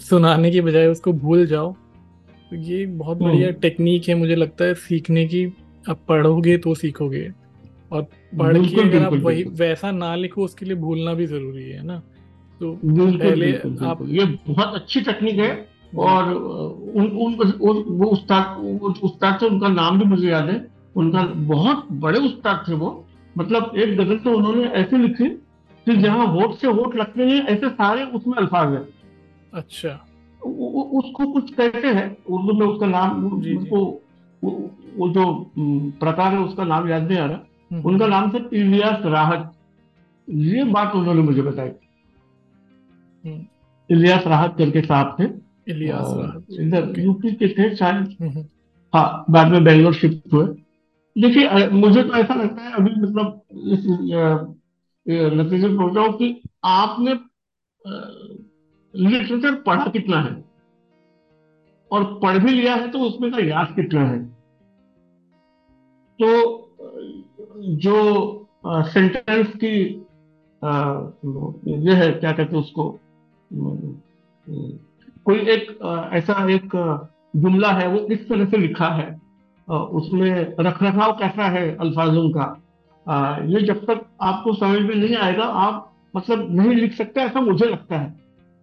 [0.00, 1.72] सुनाने के बजाय उसको भूल जाओ।
[2.50, 5.46] तो ये बहुत बढ़िया टेक्निक है मुझे लगता है सीखने की।
[5.90, 7.32] आप पढ़ोगे तो सीखोगे।
[7.92, 8.06] और
[8.38, 11.98] पढ़ के अगर आप वही वैसा ना लिखो उसके लिए भूलना भी ज़रूरी है ना?
[12.60, 13.52] तो पहले
[13.86, 15.50] आप ये बहुत अच्छी टेक्निक है
[15.98, 17.34] और उन, उन,
[17.90, 18.44] वो उस्ताद
[19.04, 20.66] उस्ताद से उनका नाम भी मुझे याद है।
[20.96, 22.88] उनका बहुत बड़े उस्ताद थे वो।
[23.38, 25.28] मतलब एक गज़ल तो उन्होंने ऐसे लिखी
[25.86, 28.82] कि जहाँ होठ से होठ लगते हैं ऐसे सारे उसमें अल्फाज है।
[29.52, 29.92] अच्छा।
[30.42, 33.80] उसको कुछ कहते हैं उर्दू में उसका नाम उसको
[34.42, 35.24] वो जो
[36.00, 37.38] प्रकार है उसका नाम याद नहीं आ रहा।
[37.80, 39.52] उनका नाम था इलियास राहत।
[40.28, 41.68] ये बात उन्होंने मुझे बताई।
[43.24, 43.46] हम्म।
[43.90, 45.24] इलियास राहत करके साहब थे।
[45.72, 48.44] इलियास राहत। इधर यूपी के थे शायद। हम्म,
[48.94, 50.46] हाँ बाद में बेंगलोर शिफ्ट हुए।
[51.16, 53.86] देखिए मुझे तो ऐसा लगता है अभी मतलब इस
[55.32, 57.12] नतीजे पहुँचा हूँ कि आपने
[58.94, 60.44] लिटरेचर पढ़ा कितना है?
[61.90, 64.24] और पढ़ भी लिया है तो उसमें का याद कितना है?
[66.18, 66.61] तो
[67.62, 67.96] जो
[68.66, 69.76] सेंटेंस की
[71.82, 72.98] ये है, क्या कहते हैं उसको
[75.26, 75.66] कोई एक
[76.12, 76.70] ऐसा एक
[77.36, 79.10] जुमला है, वो इस तरह से लिखा है
[79.68, 82.46] उसमें रख रखाव कैसा है अल्फाजों का
[83.48, 87.66] ये जब तक आपको समझ में नहीं आएगा, आप मतलब नहीं लिख सकते, ऐसा मुझे
[87.66, 88.14] लगता है।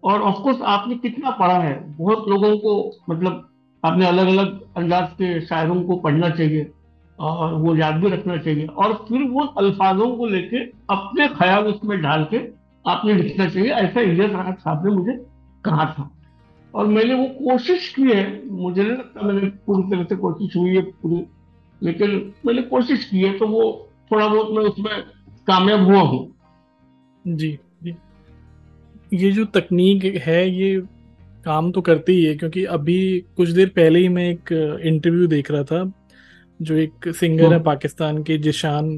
[0.03, 2.73] और ऑफकोर्स आपने कितना पढ़ा है, बहुत लोगों को
[3.09, 3.49] मतलब
[3.83, 6.71] आपने अलग अलग अंदाज के शायरों को पढ़ना चाहिए।
[7.19, 12.01] और वो याद भी रखना चाहिए। और फिर वो अल्फाजों को लेके अपने ख्याल उसमें
[12.01, 12.37] डाल के
[12.85, 15.13] आपने लिखना चाहिए। ऐसा इलियस राहत साहब ने मुझे
[15.65, 16.09] कहा था।
[16.73, 20.75] और मैंने वो कोशिश की है। मुझे नहीं लगता मैंने पूरी तरह से कोशिश हुई
[20.75, 21.25] है पूरी।
[21.81, 23.63] लेकिन मैंने कोशिश की है तो वो
[24.11, 24.93] थोड़ा बहुत मैं उसमें
[25.47, 26.25] कामयाब हुआ हूँ।
[27.25, 27.95] जी। जी
[29.13, 30.79] ये जो तकनीक है, ये
[31.45, 34.51] काम तो करती ही है, क्योंकि अभी कुछ देर पहले ही मैं एक
[34.85, 35.83] इंटरव्यू देख रहा था।
[36.61, 38.95] जो एक सिंगर है हाँ। पाकिस्तान के जिशान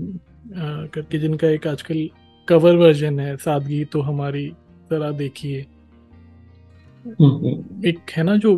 [0.93, 2.10] करके जिनका एक आजकल
[2.47, 4.47] कवर वर्जन है सादगी तो हमारी
[4.91, 8.58] जरा देखिए हाँ, हाँ। एक है ना जो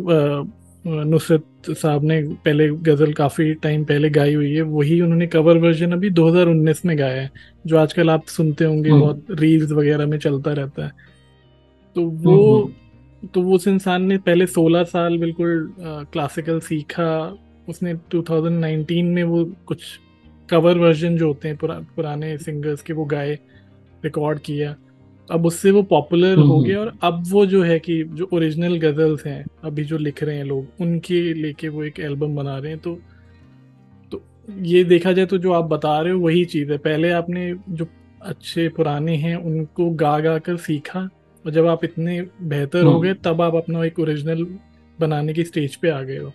[0.84, 5.92] नुसरत साहब ने पहले गज़ल काफ़ी टाइम पहले गाई हुई है वही उन्होंने कवर वर्जन
[5.92, 7.30] अभी 2019 में गाया है
[7.66, 10.92] जो आजकल आप सुनते होंगे बहुत रील्स वगैरह में चलता रहता है
[11.96, 12.72] तो वो
[13.34, 17.36] तो वो उस इंसान ने पहले 16 साल बिल्कुल क्लासिकल सीखा
[17.68, 19.82] उसने 2019 में वो कुछ
[20.48, 23.38] कवर वर्जन जो होते हैं पुरा, पुराने सिंगर्स के वो गाए
[24.04, 24.74] रिकॉर्ड किया
[25.30, 29.26] अब उससे वो पॉपुलर हो। गया और अब वो जो है कि जो ओरिजिनल गजल्स
[29.26, 32.80] हैं अभी जो लिख रहे हैं लोग उनके लेके वो एक एल्बम बना रहे हैं
[32.80, 32.98] तो
[34.12, 34.22] तो
[34.62, 37.86] ये देखा जाए तो जो आप बता रहे हो वही चीज़ है पहले आपने जो
[38.22, 41.08] अच्छे पुराने हैं उनको गा गा कर सीखा
[41.44, 44.46] और जब आप इतने बेहतर हो हम्म। गए तब आप अपना एक ओरिजिनल
[44.98, 46.32] बनाने की स्टेज पे आ गए हो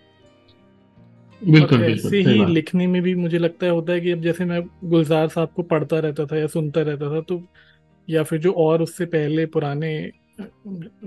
[1.47, 4.61] बिल्कुल ऐसे ही लिखने में भी मुझे लगता है होता है कि अब जैसे मैं
[4.83, 7.43] गुलजार साहब को पढ़ता रहता था या सुनता रहता था तो
[8.09, 10.11] या फिर जो और उससे पहले पुराने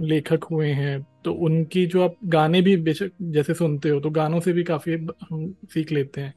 [0.01, 4.41] लेखक हुए हैं तो उनकी जो आप गाने भी बेशक जैसे सुनते हो तो गानों
[4.41, 4.93] से भी काफ़ी
[5.31, 6.35] हम सीख लेते हैं।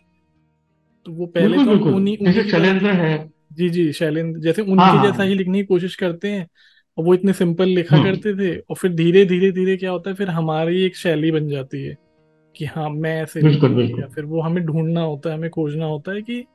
[1.05, 5.23] तो वो पहले तो उन्हीं शैलेंद्र है। जी जी शैलेंद्र जैसे उनके हाँ, हाँ। जैसा
[5.23, 6.47] ही। लिखने की कोशिश करते हैं
[6.97, 10.09] और वो इतने सिंपल लिखा हाँ। करते थे और फिर धीरे धीरे धीरे क्या होता
[10.09, 12.04] है फिर हमारी एक शैली बन जाती है।
[12.57, 15.85] कि हाँ मैं ऐसे बिल्कुल, बिल्कुल। या फिर वो हमें ढूंढना होता है हमें खोजना
[15.85, 16.45] होता है कि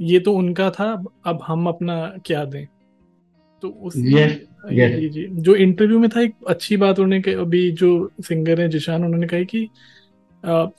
[0.00, 2.66] ये तो उनका था अब हम अपना क्या दें
[3.62, 4.32] तो उस yes,
[4.72, 4.98] yes.
[5.00, 9.04] जी जी जो इंटरव्यू में था एक अच्छी बात उन्होंने अभी जो सिंगर है जिशान
[9.04, 9.68] उन्होंने कहा कि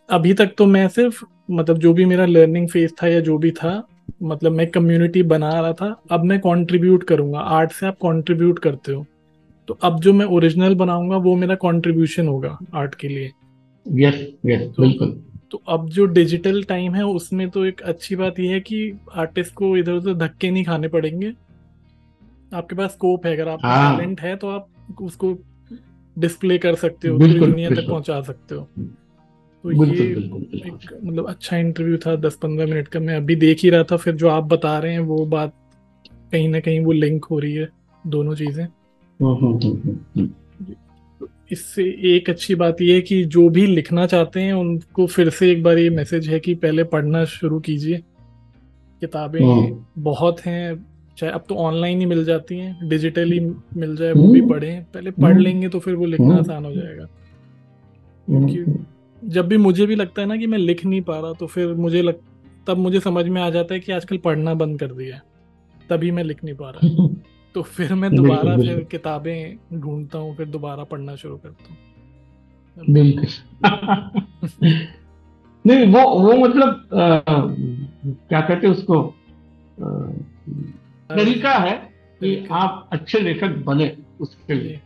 [0.10, 3.52] अभी तक तो मैं सिर्फ़ मतलब जो भी मेरा लर्निंग फ़ेज़ था या जो भी
[3.52, 3.82] था
[4.24, 8.92] मतलब मैं कम्युनिटी बना रहा था अब मैं कंट्रीब्यूट करूँगा आर्ट से आप कंट्रीब्यूट करते
[8.92, 9.06] हो
[9.68, 13.32] तो अब जो मैं ओरिजिनल बनाऊँगा वो मेरा कंट्रीब्यूशन होगा आर्ट के लिए
[13.86, 14.16] यस
[14.46, 18.52] यस तो, बिल्कुल। तो अब जो डिजिटल टाइम है उसमें तो एक अच्छी बात यह
[18.52, 21.34] है कि आर्टिस्ट को इधर उधर धक्के नहीं खाने पड़ेंगे।
[22.54, 25.38] आपके पास स्कोप है अगर आप टैलेंट हाँ। है तो आप उसको
[26.18, 28.68] डिस्प्ले कर सकते हो पूरी दुनिया तक पहुँचा सकते हो।
[29.64, 33.62] तो ये बिल्कुल, एक मतलब अच्छा इंटरव्यू था दस पंद्रह मिनट का मैं अभी देख
[33.64, 35.54] ही रहा था फिर जो आप बता रहे हैं वो बात
[36.32, 37.68] कहीं ना कहीं वो लिंक हो रही है
[38.08, 40.30] दोनों चीज़ें। हम्म, हम्म, हम्म,
[41.52, 41.84] इससे
[42.16, 45.64] एक अच्छी बात यह है कि जो भी लिखना चाहते हैं उनको फिर से एक
[45.64, 47.98] बार ये मैसेज है कि पहले पढ़ना शुरू कीजिए।
[49.02, 50.86] किताबें हम्म। बहुत हैं
[51.18, 53.40] चाहे अब तो ऑनलाइन ही मिल जाती हैं डिजिटली
[53.78, 56.66] मिल जाए वो भी हम्म। पढ़ें। पहले पढ़ हम्म। लेंगे तो फिर वो लिखना आसान
[56.66, 57.06] हो जाएगा।
[58.28, 58.86] क्योंकि
[59.30, 61.68] जब भी मुझे भी लगता है ना कि मैं लिख नहीं पा रहा तो फिर
[61.68, 62.16] मुझे लग
[62.68, 65.22] तब मुझे समझ में आ जाता है कि आजकल पढ़ना बंद कर दिया
[65.90, 67.08] तभी मैं लिख नहीं पा रहा।
[67.56, 71.78] तो फिर मैं दोबारा फिर किताबें ढूंढता हूँ फिर दोबारा पढ़ना शुरू करता हूँ।
[72.90, 73.28] बिल्कुल।
[75.66, 77.20] नहीं वो वो मतलब आ,
[78.06, 79.86] क्या कहते हैं उसको आ,
[81.16, 81.76] तरीका है
[82.20, 84.82] कि आप अच्छे लेखक बने उसके लिए।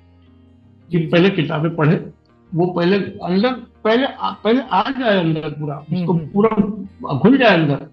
[0.92, 2.12] कि पहले किताबें पढ़े
[2.54, 3.54] वो पहले अंदर
[3.84, 6.50] पहले पहले आ जाए अंदर पूरा हम्म, उसको हम्म। पूरा
[7.14, 7.88] घुल जाए अंदर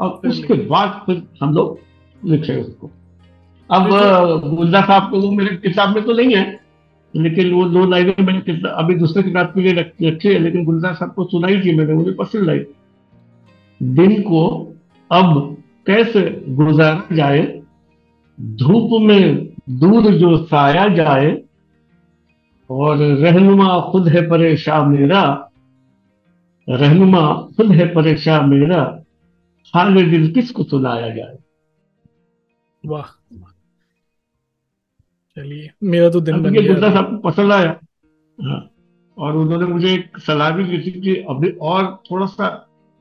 [0.00, 1.78] और उसके बाद फिर हम लोग
[2.24, 2.90] लिखे उसको।
[3.72, 3.88] अब
[4.56, 6.60] गुलदा साहब को वो मेरे किताब में तो नहीं है
[7.16, 11.12] लेकिन वो दो लाइनें मैंने अभी दूसरे किताब के लिए रखी है लेकिन गुलदा साहब
[11.12, 12.64] को सुनाई थी मैंने मुझे पसंद आई
[13.82, 14.72] दिन को
[15.12, 15.56] अब
[15.86, 17.62] कैसे गुजारा जाए
[18.40, 21.42] धूप में दूर जो साया जाए
[22.70, 25.50] और रहनुमा खुद है परेशान मेरा
[26.68, 29.02] रहनुमा खुद है परेशान मेरा
[29.74, 31.38] हाल दिल किसको सुनाया जाए?
[32.86, 33.16] वाह।
[35.40, 37.76] चलिए। मेरा तो दिन बन गया। सबको पसंद आया।
[38.38, 38.60] हाँ।
[39.18, 42.48] और उन्होंने मुझे एक सलाह भी दी थी कि अभी और थोड़ा सा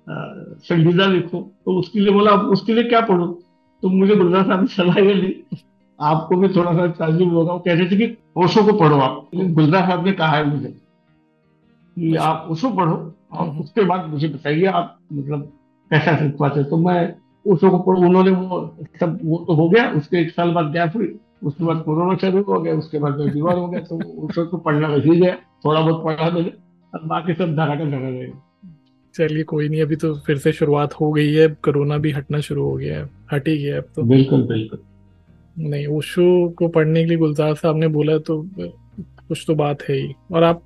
[0.09, 3.27] संजीदा लिखो। तो उसके लिए बोला उसके लिए क्या पढ़ो?
[3.81, 5.57] तो मुझे गुलजार साहब ने सलाह ये दी
[5.99, 9.29] आपको भी थोड़ा सा ताजुब होगा। वो कह रहे थे कि ओशो को पढ़ो आप।
[9.35, 12.95] गुलजार साहब ने कहा है मुझे कि अच्छा। आप ओशो पढ़ो
[13.31, 15.51] और हम्म। उसके बाद मुझे बताइए आप मतलब
[15.91, 17.01] कैसा सीख पाते तो मैं
[17.47, 20.95] ओशो को पढ़ू उन्होंने वो सब वो तो हो गया। उसके एक साल बाद गैप
[20.95, 21.07] हुई।
[21.43, 24.87] उसके बाद कोरोना चालू हो गया उसके बाद बीमार हो गया तो ओशो को पढ़ना
[24.87, 26.49] रह ही गया थोड़ा बहुत पढ़ा मैंने
[26.95, 28.41] अब बाकी सब धरा का धरा रहेगा
[29.15, 32.63] चलिए कोई नहीं अभी तो फिर से शुरुआत हो गई है कोरोना भी हटना शुरू
[32.63, 34.79] हो गया है हट ही गया अब तो। बिल्कुल बिल्कुल।
[35.59, 38.49] नहीं ओशो को पढ़ने के लिए गुलजार साहब ने बोला तो
[38.99, 40.63] कुछ तो बात है ही। और आप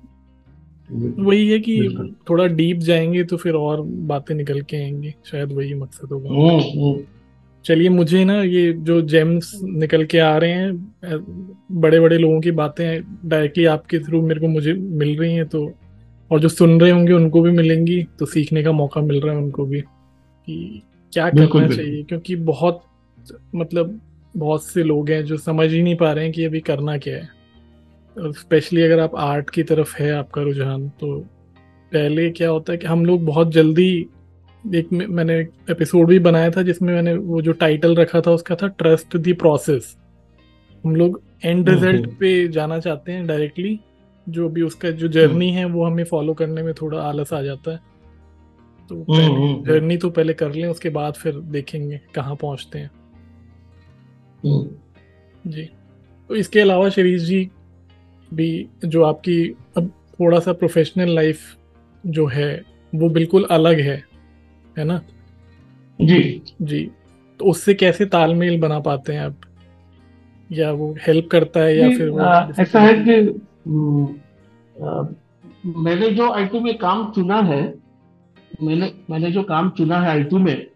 [1.18, 1.88] वही है कि
[2.30, 6.84] थोड़ा डीप जाएँगे तो फिर और बातें निकल के आएँगी शायद वही मकसद होगा। हम्म,
[6.84, 7.00] हम्म।
[7.64, 10.94] चलिए मुझे ना ये जो जेम्स निकल के आ रहे हैं
[11.72, 15.72] बड़े बड़े लोगों की बातें डायरेक्टली आपके थ्रू मेरे को मुझे मिल रही हैं तो
[16.32, 19.40] और जो सुन रहे होंगे उनको भी मिलेंगी तो सीखने का मौका मिल रहा है
[19.40, 19.80] उनको भी
[20.46, 22.82] कि क्या करना चाहिए क्योंकि बहुत
[23.54, 24.00] मतलब
[24.36, 27.16] बहुत से लोग हैं जो समझ ही नहीं पा रहे हैं कि अभी करना क्या
[27.16, 27.28] है।
[28.18, 31.20] और स्पेशली अगर आप आर्ट की तरफ़ है आपका रुझान तो
[31.92, 34.06] पहले क्या होता है कि हम लोग बहुत जल्दी
[34.72, 35.34] एक मैंने
[35.70, 39.34] एपिसोड भी बनाया था जिसमें मैंने वो जो टाइटल रखा था उसका था ट्रस्ट द
[39.34, 39.96] प्रोसेस
[40.84, 43.80] हम लोग एंड रिज़ल्ट पे जाना चाहते हैं डायरेक्टली
[44.28, 47.70] जो भी उसका जो जर्नी है वो हमें फॉलो करने में थोड़ा आलस आ जाता
[47.70, 47.76] है।
[48.90, 49.04] तो
[49.64, 52.90] जर्नी तो पहले कर लें उसके बाद फिर देखेंगे कहाँ पहुँचते हैं।
[55.46, 55.68] जी।
[56.28, 57.50] तो इसके अलावा शरीफ जी
[58.34, 59.88] भी जो आपकी अब
[60.20, 61.40] थोड़ा सा प्रोफेशनल लाइफ
[62.06, 64.13] जो है वो बिल्कुल अलग है।
[64.78, 65.00] है ना?
[66.00, 66.90] जी। जी।
[67.38, 69.36] तो उससे कैसे तालमेल बना पाते हैं आप?
[70.52, 73.20] या वो हेल्प करता है या फिर आ, ऐसा है कि
[74.82, 75.02] आ,
[75.66, 77.74] मैंने जो आईटी में काम चुना है
[78.62, 80.66] मैंने मैंने जो काम चुना है आई में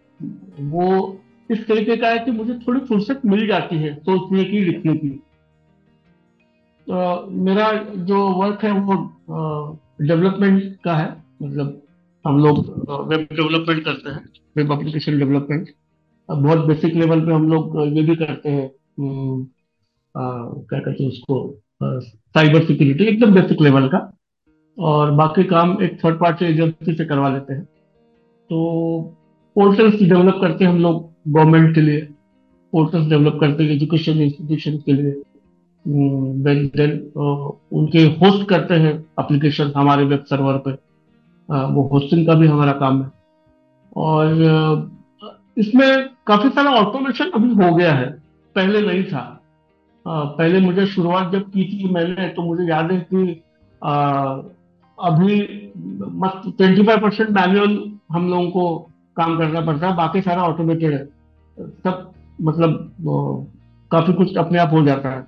[0.59, 1.19] वो
[1.51, 5.09] इस तरीके का है कि मुझे थोड़ी फुर्सत मिल जाती है सोचने की लिखने की।
[6.87, 8.95] तो मेरा जो वर्क है वो
[10.01, 11.81] डेवलपमेंट का है मतलब
[12.25, 12.57] हम लोग
[13.09, 14.23] वेब डेवलपमेंट करते हैं
[14.57, 15.69] वेब एप्लीकेशन डेवलपमेंट
[16.29, 18.69] बहुत बेसिक लेवल पे हम लोग ये भी करते हैं
[20.15, 21.37] क्या कहते हैं उसको
[21.81, 23.99] साइबर सिक्योरिटी एकदम बेसिक लेवल का।
[24.77, 28.57] और बाकी काम एक थर्ड पार्टी एजेंसी से करवा लेते हैं। तो
[29.55, 32.01] पोर्टल्स डेवलप करते हैं हम लोग गवर्नमेंट के लिए
[32.73, 35.11] पोर्टल्स डेवलप करते हैं एजुकेशन इंस्टीट्यूशन के लिए।
[35.85, 36.91] देन देन
[37.79, 40.71] उनके होस्ट करते हैं एप्लीकेशन हमारे वेब सर्वर पे।
[41.49, 43.11] वो होस्टिंग का भी हमारा काम है।
[43.97, 44.89] और
[45.57, 48.09] इसमें काफ़ी सारा ऑटोमेशन अभी हो गया है।
[48.55, 49.21] पहले नहीं था।
[50.05, 53.41] पहले मुझे शुरुआत जब की थी मैंने तो मुझे याद है कि
[54.97, 55.39] अभी
[56.51, 57.77] ट्वेंटी फाइव परसेंट मैनुअल
[58.11, 58.77] हम लोगों को
[59.17, 61.03] काम करना पड़ता है। बाकी सारा ऑटोमेटेड है।
[61.57, 62.93] सब मतलब
[63.91, 65.19] काफ़ी कुछ अपने आप हो जाता है।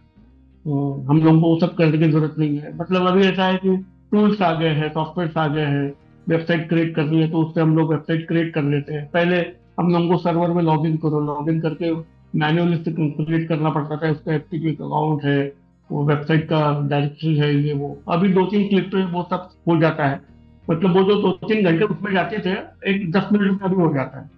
[1.05, 3.75] हम लोगों को वो सब करने की ज़रूरत नहीं है। मतलब अभी ऐसा है कि
[4.11, 5.93] टूल्स आ गए हैं सॉफ्टवेयर आ गए हैं।
[6.29, 9.37] वेबसाइट क्रिएट करनी है तो उससे हम लोग वेबसाइट क्रिएट कर लेते हैं। पहले
[9.79, 11.91] हम लोगों को सर्वर में लॉग इन करो लॉग इन करके
[12.39, 15.53] मैनुअली क्रिएट करना पड़ता था, उसका एफ़ अकाउंट है,
[15.89, 19.77] वो वेबसाइट का डायरेक्टरी है, ये वो। अभी दो तीन क्लिक पे वो सब हो
[19.79, 20.19] जाता है।
[20.67, 22.51] मतलब वो जो दो तीन घंटे उसमें जाते थे,
[22.91, 24.29] एक दस मिनट में अभी हो जाता है।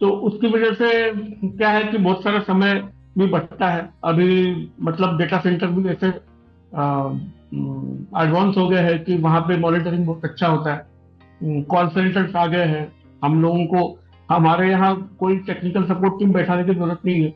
[0.00, 0.88] तो उसकी वजह से
[1.48, 2.74] क्या है कि बहुत सारा समय
[3.18, 6.06] भी बचता है। अभी मतलब डेटा सेंटर भी ऐसे
[8.16, 10.93] एडवांस हो गया है कि वहाँ पे मॉनिटरिंग बहुत अच्छा होता है।
[11.42, 12.92] कॉल सेंटर्स आ गए हैं।
[13.22, 17.32] हम लोगों को, हमारे यहाँ कोई टेक्निकल सपोर्ट टीम बैठाने की ज़रूरत नहीं है।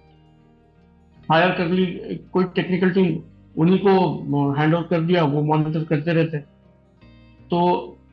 [1.28, 1.86] हायर कर ली,
[2.32, 3.16] कोई टेक्निकल टीम
[3.56, 6.38] उन्हीं को हैंड ओवर कर दिया, वो मॉनिटर करते रहते
[7.50, 7.60] तो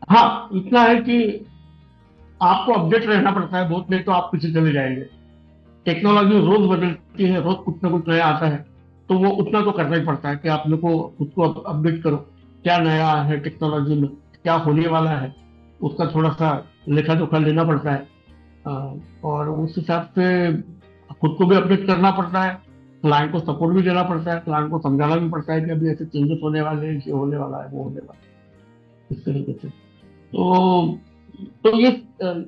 [0.09, 1.45] हाँ इतना है कि
[2.41, 5.05] आपको अपडेट रहना पड़ता है, बहुत नहीं तो आप पीछे चले जाएँगे।
[5.85, 8.65] टेक्नोलॉजी रोज बदलती है, रोज कुछ ना कुछ नया आता है।
[9.09, 12.01] तो वो उतना तो करना ही पड़ता है कि आप लोग को खुद को अपडेट
[12.03, 12.17] करो।
[12.63, 14.09] क्या नया है टेक्नोलॉजी में?
[14.09, 15.33] क्या होने वाला है?
[15.85, 16.49] उसका थोड़ा सा
[16.89, 18.07] लेखा जोखा लेना पड़ता है।
[19.23, 20.25] और उस हिसाब से
[21.21, 22.53] खुद को भी अपडेट करना पड़ता है।
[23.01, 25.89] क्लाइंट को सपोर्ट भी देना पड़ता है। क्लाइंट को समझाना भी पड़ता है कि अभी
[25.89, 28.21] ऐसे चेंजेस होने वाले हैं ये होने वाला है वो होने वाला है।
[29.11, 30.97] इस तरीके से। तो
[31.63, 31.87] तो ये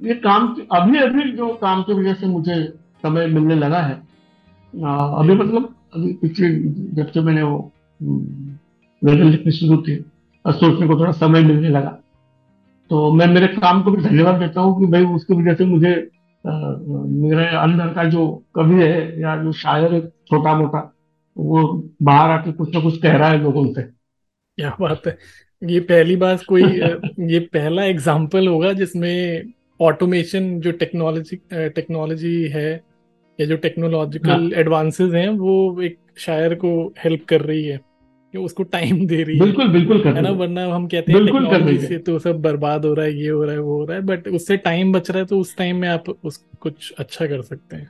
[0.07, 2.73] ये काम अभी अभी जो काम की वजह से मुझे
[3.03, 3.93] समय मिलने लगा है।
[4.75, 6.49] अभी मतलब अभी पिछले
[6.95, 7.71] जब से मैंने वो
[8.01, 10.05] हम्म, शुरू की
[10.45, 11.97] और सोचने को थोड़ा समय मिलने लगा।
[12.89, 15.93] तो मैं मेरे काम को भी धन्यवाद देता हूँ कि भाई उसकी वजह से मुझे
[16.43, 16.51] आ,
[17.07, 20.79] मेरे अंदर का जो कवि है या जो शायर है छोटा मोटा
[21.37, 21.63] वो
[22.01, 25.17] बाहर आके कुछ ना कुछ कह रहा है लोगों से। क्या बात है।
[25.61, 26.63] ये पहली बार कोई
[27.33, 29.43] ये पहला एग्ज़ाम्पल होगा जिसमें
[29.81, 32.71] ऑटोमेशन जो टेक्नोलॉजी टेक्नोलॉजी है
[33.39, 37.79] या जो टेक्नोलॉजिकल एडवांसेस हाँ। हैं वो एक शायर को हेल्प कर रही है।
[38.37, 41.77] कि उसको टाइम दे रही है। बिल्कुल बिल्कुल है ना वरना हम कहते हैं टेक्नोलॉजी
[41.77, 44.03] से तो सब बर्बाद हो रहा है ये हो रहा है वो हो रहा है
[44.05, 47.41] बट उससे टाइम बच रहा है तो उस टाइम में आप उस कुछ अच्छा कर
[47.41, 47.89] सकते हैं।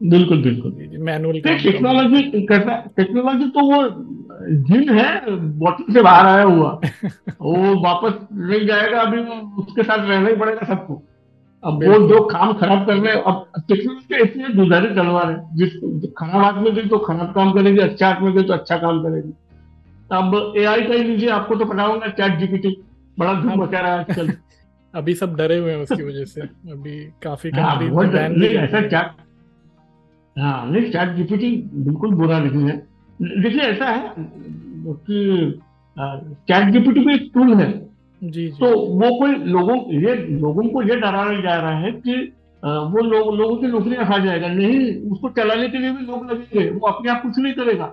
[0.00, 0.72] बिल्कुल बिल्कुल।
[1.04, 3.82] मैनुअल टेक्नोलॉजी करना टेक्नोलॉजी तो वो
[4.68, 6.70] जिन है बॉटल से बाहर आया हुआ
[7.40, 9.18] वो वापस नहीं जाएगा अभी
[9.62, 11.02] उसके साथ रहना ही पड़ेगा सबको।
[11.64, 15.72] अब वो जो काम खराब कर रहे हैं अब टेक्नोलॉजी इसलिए दुधारी तलवार है जिस
[16.18, 19.02] खराब हाथ में गई तो खराब काम करेगी अच्छा हाथ में गई तो अच्छा काम
[19.02, 19.32] करेगी।
[20.12, 22.82] अब ए आई का ही लीजिए आपको तो पता होगा चैट जीपीटी
[23.18, 24.32] बड़ा धूम मचा रहा है आजकल।
[24.94, 29.10] अभी सब डरे हुए हैं उसकी वजह से। अभी काफ़ी हाँ, ऐसा चैट
[30.38, 32.76] हाँ। नहीं चैट जीपीटी बिल्कुल बुरा नहीं है।
[33.22, 34.14] देखिए ऐसा है
[34.88, 35.60] कि
[36.48, 37.89] चैट जीपीटी भी एक टूल है।
[38.22, 42.14] जी, जी। तो वो कोई लोगों ये लोगों को ये डराया जा रहा है कि
[42.62, 46.68] वो लोग लोगों की नौकरियाँ खा जाएगा। नहीं उसको चलाने के लिए भी लोग लगेंगे।
[46.70, 47.92] वो अपने आप कुछ नहीं करेगा।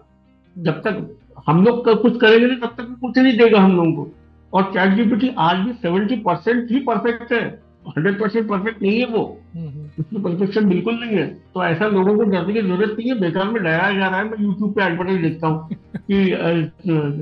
[0.55, 3.93] जब तक हम लोग कर, कुछ करेंगे नहीं तब तक कुछ नहीं देगा हम लोगों
[3.93, 4.11] को।
[4.53, 7.43] और चैट जीपीटी आज भी सेवेंटी परसेंट ही परफेक्ट है।
[7.87, 9.23] हंड्रेड परसेंट परफेक्ट नहीं है वो।
[9.55, 13.09] हम्म, हम्म। उसमें परफेक्शन बिल्कुल नहीं है। तो ऐसा लोगों को डरने की ज़रूरत नहीं
[13.09, 15.69] है। बेकार में डराया जा रहा है। मैं यूट्यूब पे एडवर्टाइज देखता हूँ
[16.11, 16.25] कि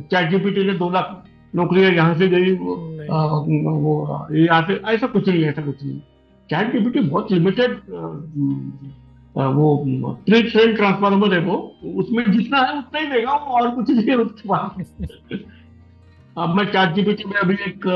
[0.01, 1.23] चैट जीपीटी ने दो लाख
[1.55, 2.55] नौकरियाँ यहाँ से गई
[3.09, 5.99] वो, यहाँ से ऐसा कुछ नहीं ऐसा कुछ नहीं
[6.49, 7.79] चैट जीपीटी बहुत लिमिटेड
[9.35, 9.75] वो
[10.27, 11.55] प्री ट्रेन ट्रांसफार्मर है वो
[11.95, 14.93] उसमें जितना है उतना ही देगा वो और कुछ नहीं है उसके पास।
[16.37, 17.87] अब मैं चैट जीपीटी में अभी एक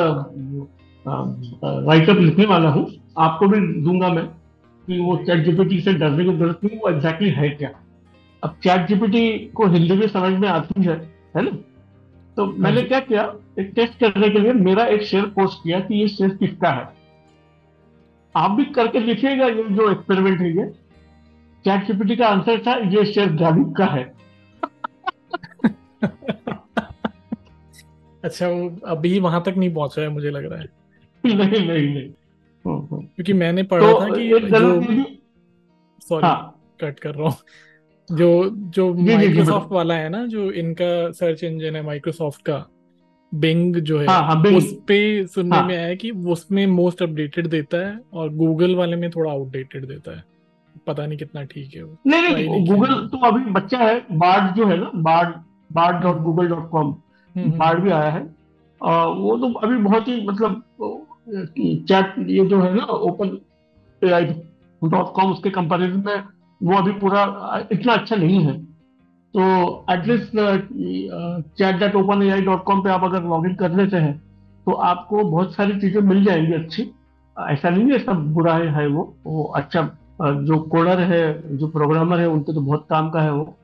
[1.06, 2.86] राइटअप लिखने वाला हूँ
[3.18, 4.26] आपको भी दूँगा मैं
[4.88, 7.70] कि वो चैट जीपीटी से डरने की ज़रूरत नहीं वो एग्जैक्टली है क्या?
[8.44, 10.96] अब चैट जीपीटी को हिंदी में समझ में आती है
[11.36, 11.52] है ना?
[12.38, 16.02] तो मैंने क्या किया एक टेस्ट करने के लिए मेरा एक शेयर पोस्ट किया कि
[16.02, 16.94] ये शेयर किसका है।
[18.36, 20.72] आप भी करके लिखिएगा ये जो एक्सपेरिमेंट है ये।
[21.66, 24.14] चैट जीपीटी का आंसर था ये शेयर गालिब का है।
[28.24, 30.70] अच्छा वो अभी वहाँ तक नहीं पहुँचा है मुझे लग रहा है।
[31.26, 32.10] नहीं नहीं नहीं।
[32.66, 34.40] हम्म, हम्म। क्योंकि मैंने पढ़ा तो था कि जो
[36.00, 37.36] सॉरी हाँ, कट कर रहा हूँ।
[38.12, 42.66] जो जो माइक्रोसॉफ्ट वाला है ना जो इनका सर्च इंजन है माइक्रोसॉफ्ट का।
[43.32, 47.48] बिंग जो है हाँ, हाँ, उस पे सुनने हाँ, में आया कि उसमें मोस्ट अपडेटेड
[47.48, 50.24] देता है और गूगल वाले में थोड़ा आउटडेटेड देता है।
[50.88, 54.66] पता नहीं कितना ठीक है वो। नहीं नहीं गूगल तो अभी बच्चा है बार्ड जो
[54.66, 55.36] है ना Bard
[55.74, 56.96] Bard dot Google dot com
[57.36, 58.22] Bard भी आया है।
[58.82, 60.64] आ, वो तो अभी बहुत ही मतलब
[61.90, 63.38] चैट ये जो है ना Open
[64.02, 64.26] A I
[64.82, 66.24] dot com उसके कंपेरिजन में
[66.62, 67.22] वो अभी पूरा
[67.72, 68.54] इतना अच्छा नहीं है।
[69.34, 70.32] तो at least
[71.58, 74.18] chat dot Open A I dot com पे आप अगर लॉग इन कर लेते हैं
[74.68, 76.90] तो आपको बहुत सारी चीज़ें मिल जाएँगी अच्छी।
[77.38, 79.82] ऐसा नहीं है सब बुरा है, है वो वो अच्छा
[80.22, 83.56] जो कोडर है जो प्रोग्रामर है उनके तो बहुत काम का है वो।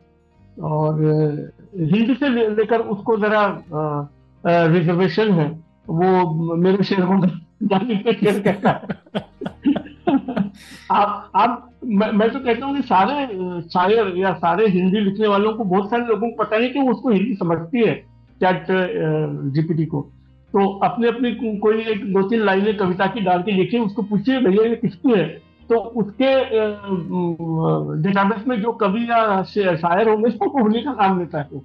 [0.64, 1.02] और
[1.76, 3.44] हिंदी से लेकर उसको जरा
[4.44, 5.48] रिजर्वेशन है
[5.90, 7.28] वो मेरे शेयरों में
[7.64, 9.74] जाने के शेयर कहता है।
[10.92, 15.54] आप आप मैं, मैं तो कहता हूँ कि सारे शायर या सारे हिंदी लिखने वालों
[15.54, 17.96] को बहुत सारे लोगों को पता नहीं कि वो उसको हिंदी समझती है
[18.42, 18.68] चैट
[19.54, 20.02] जीपीटी को।
[20.54, 24.40] तो अपने अपनी कोई एक दो तीन लाइनें कविता की डाल के लिखिए उसको पूछिए
[24.40, 25.28] भैया ये किसकी है?
[25.70, 26.32] तो उसके
[28.02, 31.62] डेटाबेस में जो कवि या शायर होंगे तो उन्हीं का काम लेता है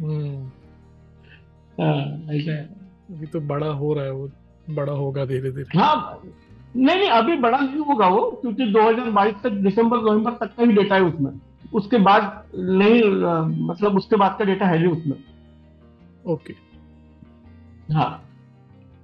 [0.00, 0.50] हम्म।
[1.82, 2.52] हाँ, ऐसा
[3.14, 4.28] अभी तो बड़ा हो रहा है वो
[4.70, 6.22] बड़ा होगा धीरे धीरे हाँ
[6.74, 10.72] नहीं नहीं अभी बड़ा नहीं होगा वो क्योंकि 2022 तक दिसंबर नवंबर तक का ही
[10.72, 11.32] डेटा है उसमें।
[11.74, 13.02] उसके बाद नहीं
[13.66, 15.16] मतलब उसके बाद का डेटा है नहीं उसमें।
[16.26, 16.54] ओके
[17.94, 18.10] हाँ।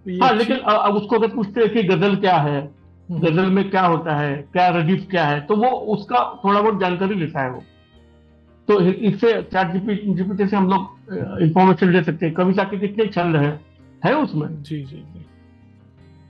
[0.06, 2.60] हाँ लेकिन अब उसको अगर पूछते हैं कि गज़ल क्या है
[3.08, 6.80] हम्म। गज़ल में क्या होता है क्या रदीफ क्या है तो वो उसका थोड़ा बहुत
[6.80, 7.62] जानकारी लेता है वो।
[8.68, 13.36] तो इससे चैट जीपीटी से हम लोग इंफॉर्मेशन ले सकते हैं। कविता के कितने छंद
[13.36, 13.60] है?
[14.04, 14.62] है उसमें?
[14.62, 15.24] जी जी जी।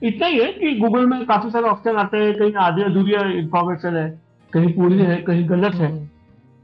[0.03, 3.95] इतना ही है कि गूगल में काफ़ी सारे ऑप्शन आते हैं कहीं आधी अधूरी इंफॉर्मेशन
[3.95, 4.09] है
[4.53, 6.05] कहीं पूरी है कहीं गलत है। हम्म।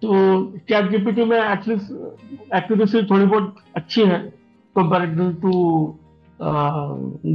[0.02, 1.92] तो चैट जीपीटी में एटलीस्ट
[2.56, 4.20] एक्यूरेसी थोड़ी बहुत अच्छी है
[4.76, 5.52] कंपेरेटिव टू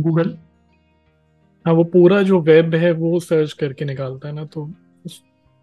[0.03, 0.37] गूगल
[1.67, 4.63] हाँ वो पूरा जो वेब है वो सर्च करके निकालता है ना तो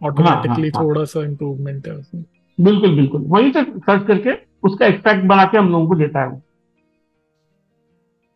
[0.01, 2.23] ऑटोमेटिकली हाँ, हाँ, थोड़ा सा इम्प्रूवमेंट है उसमें।
[2.59, 4.31] बिल्कुल बिल्कुल। वहीं से सर्च करके
[4.63, 6.41] उसका एक्सट्रैक्ट बना के हम लोगों को देता है हाँ,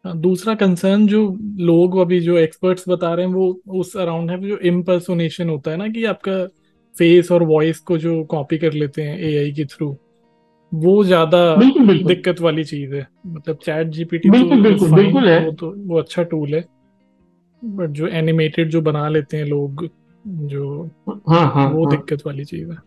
[0.06, 4.58] दूसरा कंसर्न जो लोग अभी जो एक्सपर्ट्स बता रहे हैं वो उस अराउंड है जो
[4.58, 6.46] इम्पर्सोनेशन होता है ना कि आपका
[6.96, 9.98] फेस और वॉइस को जो कॉपी कर लेते हैं एआई के थ्रू
[10.74, 11.56] वो ज़्यादा
[12.04, 16.00] दिक्कत वाली चीज़ है। मतलब चैट जीपीटी बिल्कुल, तो बिल्कुल, बिल्कुल है। वो तो वो
[16.00, 16.66] अच्छा टूल है।
[17.66, 19.90] बट जो एनिमेटेड जो बना लेते हैं लोग
[20.28, 21.96] जो हाँ, हाँ, वो हाँ.
[21.96, 22.78] दिक्कत वाली चीज़ है।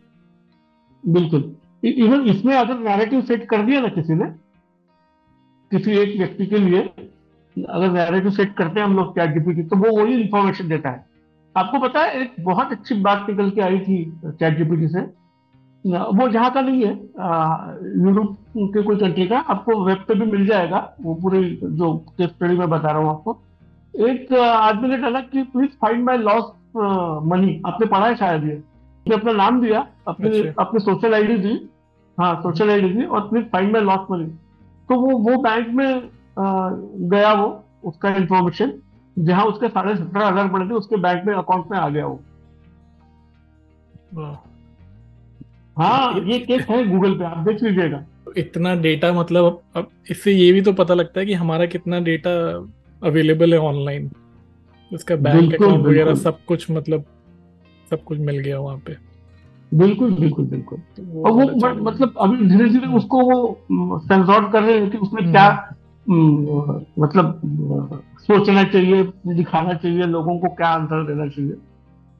[1.06, 4.24] बिल्कुल। इवन इसमें अगर नैरेटिव सेट कर दिया ना किसी ने
[5.72, 6.80] किसी एक व्यक्ति के लिए
[7.56, 11.06] अगर नैरेटिव सेट करते हैं हम लोग चैट जीपीटी तो वो वही इंफॉर्मेशन देता है।
[11.56, 15.00] आपको पता है एक बहुत अच्छी बात निकल के आई थी चैट जीपीटी से।
[15.84, 16.92] वो जहाँ का नहीं है
[18.04, 22.30] यूरोप के कोई कंट्री का आपको वेब पे भी मिल जाएगा वो पूरे जो केस
[22.30, 23.38] स्टडी में बता रहा हूँ आपको।
[23.94, 26.52] एक आदमी ने डाला कि please find my loss
[27.26, 28.62] money आपने पढ़ा है शायद ये?
[29.06, 31.54] अपना नाम दिया अपने अच्छा। अपने सोशल आईडी दी।
[32.18, 34.30] हाँ सोशल आईडी दी और please find my loss money
[34.88, 36.70] तो वो वो बैंक में आ,
[37.12, 38.72] गया वो उसका इंफॉर्मेशन
[39.16, 42.20] जहाँ उसके साढ़े सत्रह हज़ार पड़े थे उसके बैंक में अकाउंट में आ गया वो।
[45.76, 48.04] हाँ ये केस है गूगल पे आप देख लीजिएगा।
[48.36, 52.30] इतना डेटा मतलब अब इससे ये भी तो पता लगता है कि हमारा कितना डेटा
[53.02, 54.10] अवेलेबल है ऑनलाइन
[54.90, 57.04] उसका बैंक अकाउंट वगैरह सब कुछ मतलब
[57.90, 58.96] सब कुछ मिल गया वहाँ पे।
[59.72, 64.78] बिल्कुल बिल्कुल बिल्कुल। तो और वो मतलब अभी धीरे धीरे उसको वो सेंसॉर्ट कर रहे
[64.78, 65.74] हैं कि उसमें क्या
[66.06, 67.40] हम्म, मतलब
[68.18, 71.52] सोचना चाहिए दिखाना चाहिए लोगों को क्या आंसर देना चाहिए।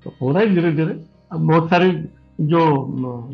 [0.05, 1.01] तो हो रहा है धीरे धीरे
[1.33, 1.91] अब बहुत सारी
[2.41, 2.61] जो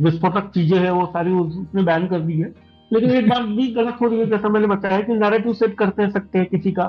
[0.00, 2.52] विस्फोटक चीज़ें हैं वो सारी उसने बैन कर दी है।
[2.90, 6.10] लेकिन एक बात भी गलत हो रही है जैसा मैंने बताया कि नैरेटिव सेट करते
[6.10, 6.86] सकते हैं किसी का।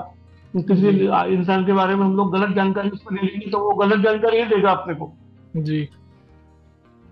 [0.56, 0.88] किसी
[1.34, 4.04] इंसान के बारे में हम लोग गलत जानकारी उस पर ले लेंगे तो वो गलत
[4.04, 5.12] जानकारी देगा अपने को।
[5.56, 5.88] जी।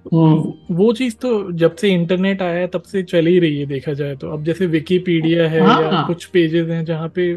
[0.06, 3.92] वो चीज़ तो जब से इंटरनेट आया है तब से चल ही रही है देखा
[3.92, 6.06] जाए तो। अब जैसे विकीपीडिया है हाँ, या हाँ.
[6.06, 7.34] कुछ पेजेस हैं जहाँ पे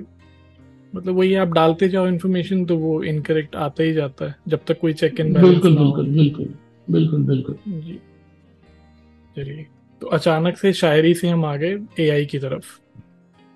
[0.93, 4.80] मतलब वही आप डालते जाओ इन्फॉर्मेशन तो वो इनकरेक्ट आता ही जाता है जब तक
[4.80, 6.53] कोई चेक इन बिल्कुल बिल्कुल बिल्कुल
[6.89, 7.99] बिल्कुल बिल्कुल। जी।
[9.36, 9.65] चलिए
[10.01, 12.65] तो अचानक से शायरी से हम आ गए एआई की तरफ़।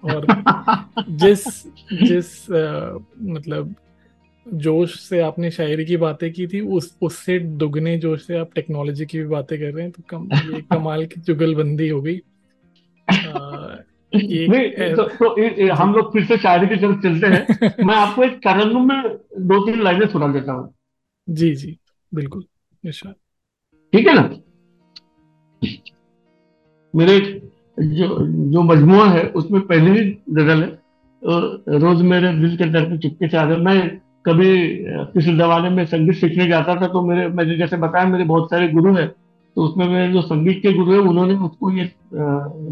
[0.04, 0.26] और
[1.10, 1.44] जिस
[2.04, 3.76] जिस आ, मतलब
[4.54, 9.06] जोश से आपने शायरी की बातें की थी उस उससे दुगने जोश से आप टेक्नोलॉजी
[9.06, 12.18] की भी बातें कर रहे हैं तो कम ये कमाल की जुगलबंदी हो गई।
[14.96, 18.88] तो, तो हम लोग फिर से शायरी की तरफ़ चलते हैं। मैं आपको एक तरन्नुम
[18.88, 19.02] में
[19.40, 20.74] दो तीन लाइनें सुना देता हूँ।
[21.30, 21.78] जी जी
[22.14, 22.44] बिल्कुल
[23.94, 24.36] ठीक है ना?
[26.96, 27.20] मेरे
[27.80, 30.82] जो जो मजमुआ है उसमें पहले ही गज़ल है
[31.80, 34.50] रोज मेरे दिल के दर पे चुपके से आते मैं कभी
[35.14, 38.68] किसी जमाने में संगीत सीखने जाता था तो मेरे मैंने जैसे बताया मेरे बहुत सारे
[38.68, 41.86] गुरु हैं तो उसमें मेरे जो संगीत के गुरु है उन्होंने उसको ये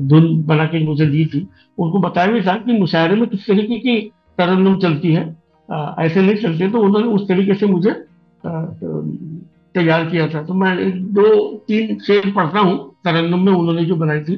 [0.09, 1.47] धुन बना के मुझे दी थी।
[1.77, 3.99] उनको बताया भी था कि मुशायरे में किस तरीके की
[4.37, 5.23] तरन्नुम चलती है
[5.99, 7.91] ऐसे नहीं चलते तो उन्होंने उस तरीके से मुझे
[9.75, 11.25] तैयार किया था। तो मैं दो
[11.67, 14.35] तीन शेर पढ़ता हूँ तरन्नुम में उन्होंने जो बनाई थी।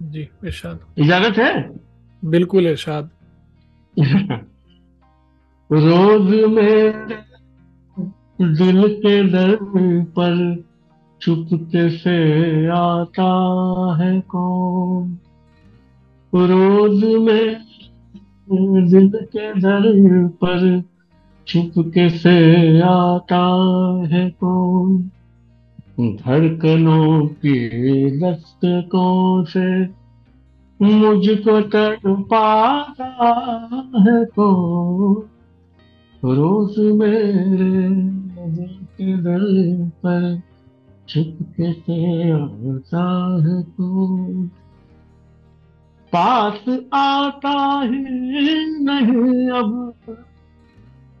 [0.00, 0.28] जी
[0.98, 1.52] इजाज़त है?
[2.22, 3.10] बिल्कुल इरशाद।
[5.72, 7.16] रोज मेरे
[8.40, 9.58] दिल के दर
[10.18, 10.64] पर
[11.20, 12.16] चुपके से
[12.66, 13.28] आता
[14.00, 15.18] है कौन?
[16.34, 17.56] रोज में
[18.90, 19.82] दिल के दर
[20.28, 20.82] पर
[21.46, 23.44] चुपके से आता
[24.12, 25.10] है कौन?
[26.00, 27.56] धड़कनों की
[28.20, 29.84] दस्तकों से
[30.84, 33.06] मुझको तड़ पाता
[33.98, 35.22] है कौन
[36.34, 37.88] रोज मेरे
[38.68, 39.42] के दर
[39.88, 40.42] पर
[41.08, 43.06] छुपके से आता
[43.46, 44.42] है तो।
[46.12, 48.04] पास आता ही
[48.80, 49.94] नहीं, अब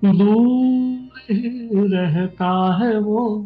[0.04, 3.38] दूर ही रहता है वो।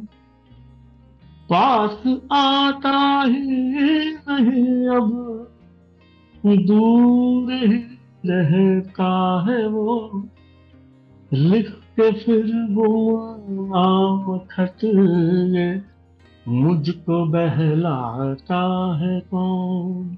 [1.52, 3.42] पास आता ही
[4.10, 5.08] नहीं, अब
[6.46, 10.10] दूर ही रहता है वो।
[11.32, 15.82] लिख के फिर वो नाम खत ये
[16.48, 20.16] मुझको बहलाता है कौन?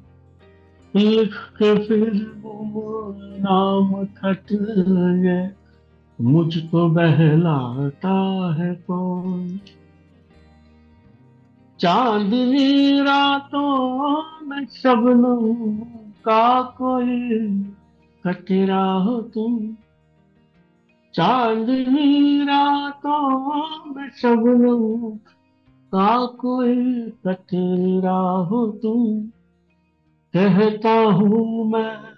[0.96, 5.50] लिख के फिर वो नाम खत ये
[6.24, 9.60] मुझको बहलाता है कौन?
[11.78, 17.28] चांदनी रातों में शबनम का कोई
[18.26, 19.76] कतरा हो तुम।
[21.14, 25.16] चांदनी रातों में शबनम
[25.94, 29.22] का कोई कतरा हो तुम।
[30.36, 32.10] कहता हूँ मैं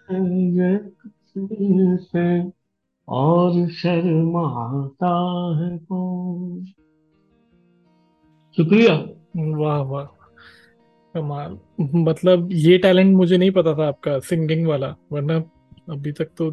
[0.50, 2.53] ये किसी से,
[3.09, 5.14] और शर्माता
[5.59, 6.64] है कौन?
[8.57, 8.94] शुक्रिया।
[9.59, 10.21] वाह वाह।
[11.14, 11.58] कमाल।
[12.02, 15.36] मतलब ये टैलेंट मुझे नहीं पता था आपका सिंगिंग वाला वरना
[15.90, 16.50] अभी तक तो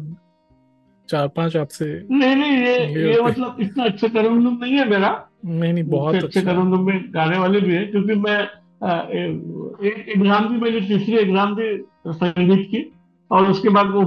[1.08, 5.08] चार पाँच आपसे नहीं नहीं ये ये ये मतलब इतना अच्छा तरन्नुम नहीं है मेरा।
[5.46, 8.38] नहीं नहीं बहुत अच्छे अच्छा। तरन्नुम में गाने वाले भी है क्योंकि मैं
[8.82, 11.76] एक एग्ज़ाम दी मैंने तीसरी एग्ज़ाम दी
[12.08, 12.84] संगीत की
[13.30, 14.02] और उसके बाद वो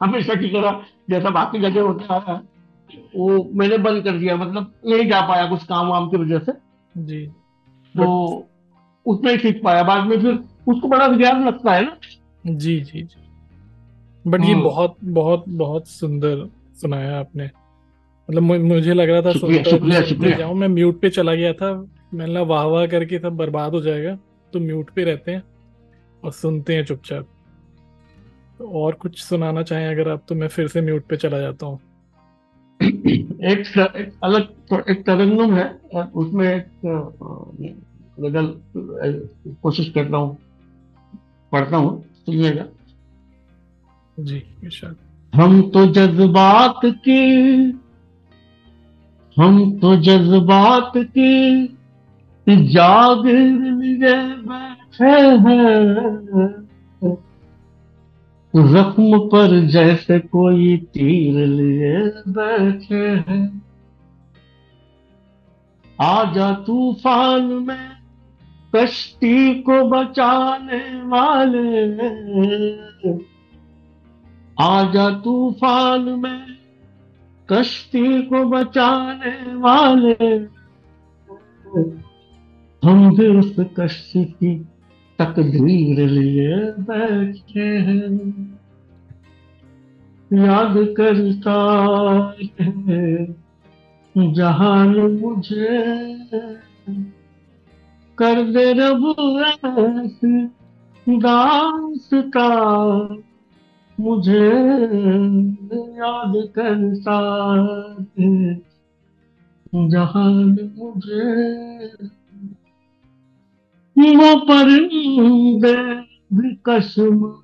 [0.00, 0.80] हमेशा की तरह
[1.10, 2.40] जैसा बाकी जगह होता है
[3.16, 6.52] वो मैंने बंद कर दिया मतलब नहीं जा पाया कुछ काम वाम की वजह से।
[6.94, 7.26] जी।
[7.94, 8.08] तो
[9.06, 10.38] उतना ही सीख पाया। बाद में फिर
[10.68, 11.96] उसको बड़ा ज्ञान लगता है ना।
[12.46, 13.20] जी जी जी।
[14.26, 19.62] बट ये हम्म। बहुत बहुत बहुत सुंदर सुनाया आपने। मतलब मुझे लग रहा था शुक्रिया,
[19.62, 23.72] शुक्रिया, शुक्रिया। जाऊँ मैं म्यूट पे चला गया था। मैंने वाह वाह करके सब बर्बाद
[23.72, 24.18] हो जाएगा।
[24.52, 25.42] तो म्यूट पे रहते हैं
[26.24, 27.26] और सुनते हैं चुपचाप।
[28.58, 31.66] तो और कुछ सुनाना चाहें अगर आप तो मैं फिर से म्यूट पे चला जाता
[31.66, 31.80] हूँ।
[32.82, 34.48] एक, एक अलग
[34.90, 35.78] एक तरन्नुम है
[36.14, 37.82] उसमें एक
[38.18, 39.28] अ,
[39.62, 40.38] कोशिश करता हूँ
[41.52, 42.64] पढ़ता हूँ सुनिएगा।
[44.20, 44.42] जी
[45.34, 47.62] हम तो जज्बात की
[49.36, 51.66] हम तो जज्बात की
[53.70, 56.62] लिए बैठे हैं।
[58.56, 63.62] जख्म पर जैसे कोई तीर लिए बैठे हैं।
[66.00, 67.91] आजा तूफ़ान में
[68.74, 71.92] कश्ती को बचाने वाले।
[74.60, 76.46] आजा तूफ़ान में
[77.50, 80.34] कश्ती को बचाने वाले।
[82.88, 84.56] हम भी उस कश्ती की
[85.18, 88.58] तकदीर लिए बैठे हैं।
[90.32, 91.58] याद करता
[92.70, 93.26] है,
[94.32, 95.82] जहान मुझे
[98.18, 99.14] कर दे रब
[101.08, 102.48] ऐसी का
[104.00, 104.48] मुझे
[105.96, 107.18] याद करता
[108.18, 108.54] है।
[109.90, 111.52] जहान मुझे
[114.16, 115.76] वो परिंदे
[116.36, 117.34] भी कसम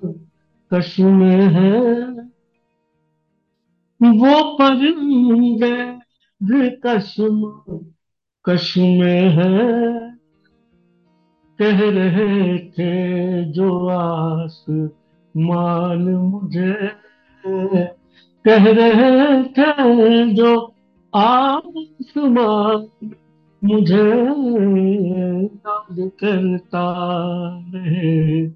[0.73, 2.01] कसम है।
[4.03, 5.91] वो परिंदे
[6.43, 7.51] भी कसम
[8.45, 10.08] कसम है।
[11.61, 12.91] कह रहे थे,
[13.45, 14.65] जो आस
[15.37, 16.73] मान मुझे
[18.45, 19.71] कह रहे थे,
[20.33, 20.51] जो
[21.13, 22.87] आसमान
[23.63, 24.09] मुझे
[25.43, 26.85] याद करता
[27.75, 28.47] रहे।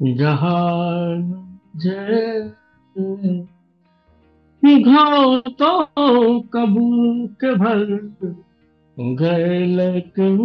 [0.00, 1.20] जहान
[4.62, 5.70] मुझे घाव तो
[6.40, 7.84] कबूल के भर
[8.96, 10.38] गए, लेकिन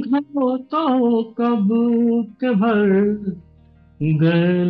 [0.00, 1.22] घाव तो
[2.22, 2.88] के भर
[4.02, 4.64] गए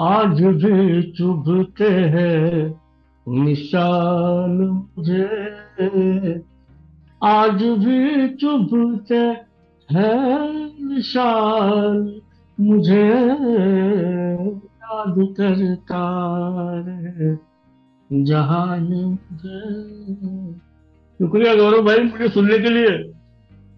[0.00, 2.80] आज भी चुभते हैं
[3.28, 5.24] निशान मुझे।
[7.24, 9.18] आज भी चुभते
[9.94, 10.50] हैं
[10.88, 12.20] निशान
[12.60, 13.10] मुझे।
[14.64, 16.04] याद करता
[16.86, 17.36] रहे
[18.24, 20.69] जहान मुझे।
[21.20, 22.90] शुक्रिया गौरव भाई मुझे सुनने के लिए।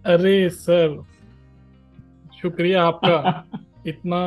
[0.06, 1.02] अरे सर
[2.42, 3.44] शुक्रिया आपका
[3.86, 4.20] इतना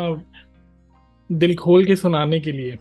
[1.29, 2.71] दिल खोल के सुनाने के लिए।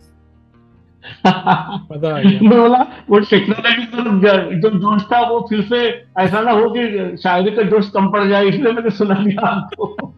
[1.25, 2.79] मज़ा आ गया। मैं बोला
[3.09, 5.79] वो टेक्नोलॉजी का जो जोश था वो फिर से
[6.19, 10.13] ऐसा ना हो कि शायरी का जोश कम पड़ जाए इसलिए मैंने सुना दिया आपको।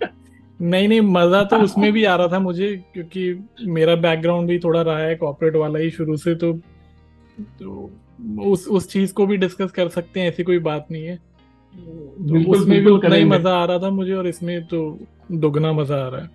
[0.61, 4.81] नहीं नहीं मज़ा तो उसमें भी आ रहा था मुझे क्योंकि मेरा बैकग्राउंड भी थोड़ा
[4.81, 6.53] रहा है कॉर्पोरेट वाला ही शुरू से तो,
[7.59, 7.89] तो
[8.19, 12.51] उस उस चीज़ को भी डिस्कस कर सकते हैं ऐसी कोई बात नहीं है। तो
[12.51, 14.79] उसमें भी उतना ही मज़ा आ रहा था मुझे और इसमें तो
[15.33, 16.29] दुगना मज़ा आ रहा है।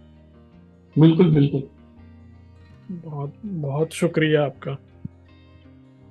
[0.96, 1.62] बिल्कुल बिल्कुल।
[2.92, 4.76] बहुत बहुत शुक्रिया आपका।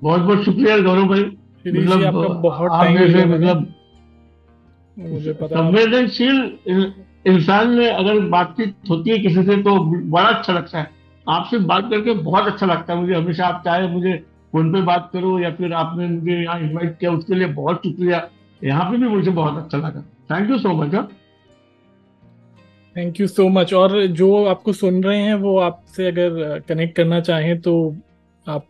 [0.02, 1.24] बहुत बहुत शुक्रिया गौरव भाई।
[1.68, 3.74] मतलब आपका बहुत टाइम मतलब
[4.98, 6.42] मुझे पता संवेदनशील
[7.28, 10.90] इंसान में अगर बातचीत होती है किसी से तो बड़ा अच्छा लगता है।
[11.28, 14.14] आपसे बात करके बहुत अच्छा लगता है मुझे। हमेशा आप चाहे मुझे
[14.54, 18.30] फ़ोन पे बात करो या फिर आपने मुझे यहाँ इन्वाइट किया उसके लिए बहुत शुक्रिया।
[18.64, 20.96] यहाँ पे भी मुझे बहुत अच्छा लगा। Thank you so much
[22.96, 27.20] thank you so much और जो आपको सुन रहे हैं वो आपसे अगर कनेक्ट करना
[27.20, 27.96] चाहें तो
[28.46, 28.66] आप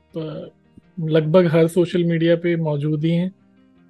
[0.99, 3.31] लगभग हर सोशल मीडिया पे मौजूद ही हैं।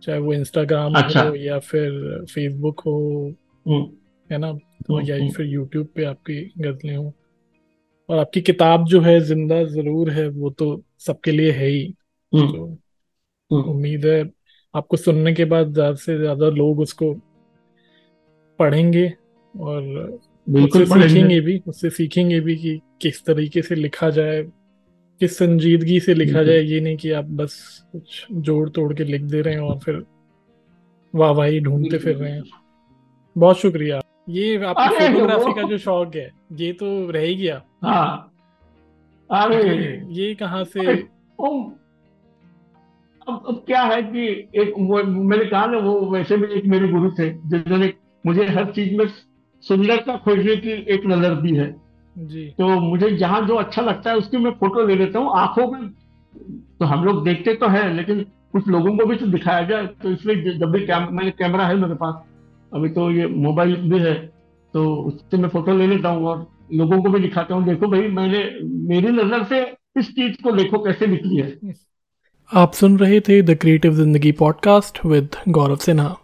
[0.04, 3.34] चाहे वो इंस्टाग्राम अच्छा। हो या फिर फेसबुक हो
[3.68, 3.86] हम्म।
[4.32, 4.54] है ना?
[4.54, 7.14] तो या हम्म। फिर यूट्यूब पे आपकी गजलें हो।
[8.10, 11.84] और आपकी किताब जो है ज़िंदा ज़रूर है वो तो सबके लिए है ही।
[12.34, 14.24] हम्म। तो उम्मीद है
[14.74, 17.14] आपको सुनने के बाद ज़्यादा से ज़्यादा लोग उसको
[18.60, 19.08] पढ़ेंगे
[19.56, 24.42] और उससे सीखेंगे भी उससे सीखेंगे भी कि किस तरीके से लिखा जाए
[25.22, 27.56] किस संजीदगी से लिखा जाए ये नहीं कि आप बस
[27.92, 30.04] कुछ जोड़ तोड़ के लिख दे रहे हैं और फिर
[31.14, 32.44] वाह वाही ढूंढते फिर रहे हैं।
[33.36, 34.02] बहुत शुक्रिया।
[34.32, 38.32] ये आपकी फोटोग्राफी का जो शौक है ये तो रह ही। गया हाँ
[39.30, 39.62] अरे
[40.14, 40.92] ये कहाँ से
[43.28, 44.26] अब अब क्या है कि
[44.62, 48.96] एक मैंने कहा ना वो वैसे भी एक मेरे गुरु थे जिन्होंने मुझे हर चीज़
[48.98, 49.06] में
[49.64, 51.70] सुंदरता खोजने की एक नज़र दी है।
[52.16, 55.68] जी। तो मुझे जहाँ जो अच्छा लगता है उसकी मैं फ़ोटो ले लेता हूँ आँखों
[55.72, 55.88] में।
[56.80, 60.10] तो हम लोग देखते तो है लेकिन कुछ लोगों को भी तो दिखाया जाए तो
[60.10, 62.16] इसलिए जब भी कैम, मैंने कैमरा है मेरे पास
[62.72, 64.14] अभी तो ये मोबाइल भी है
[64.74, 68.08] तो उससे मैं फ़ोटो ले लेता हूँ और लोगों को भी दिखाता हूँ। देखो भाई,
[68.08, 68.44] मैंने,
[68.90, 69.62] मेरी नज़र से
[70.00, 71.74] इस चीज़ को देखो कैसे निकली है।
[72.52, 76.16] आप सुन रहे थे the creative Zindagi podcast with Gaurav Sinha.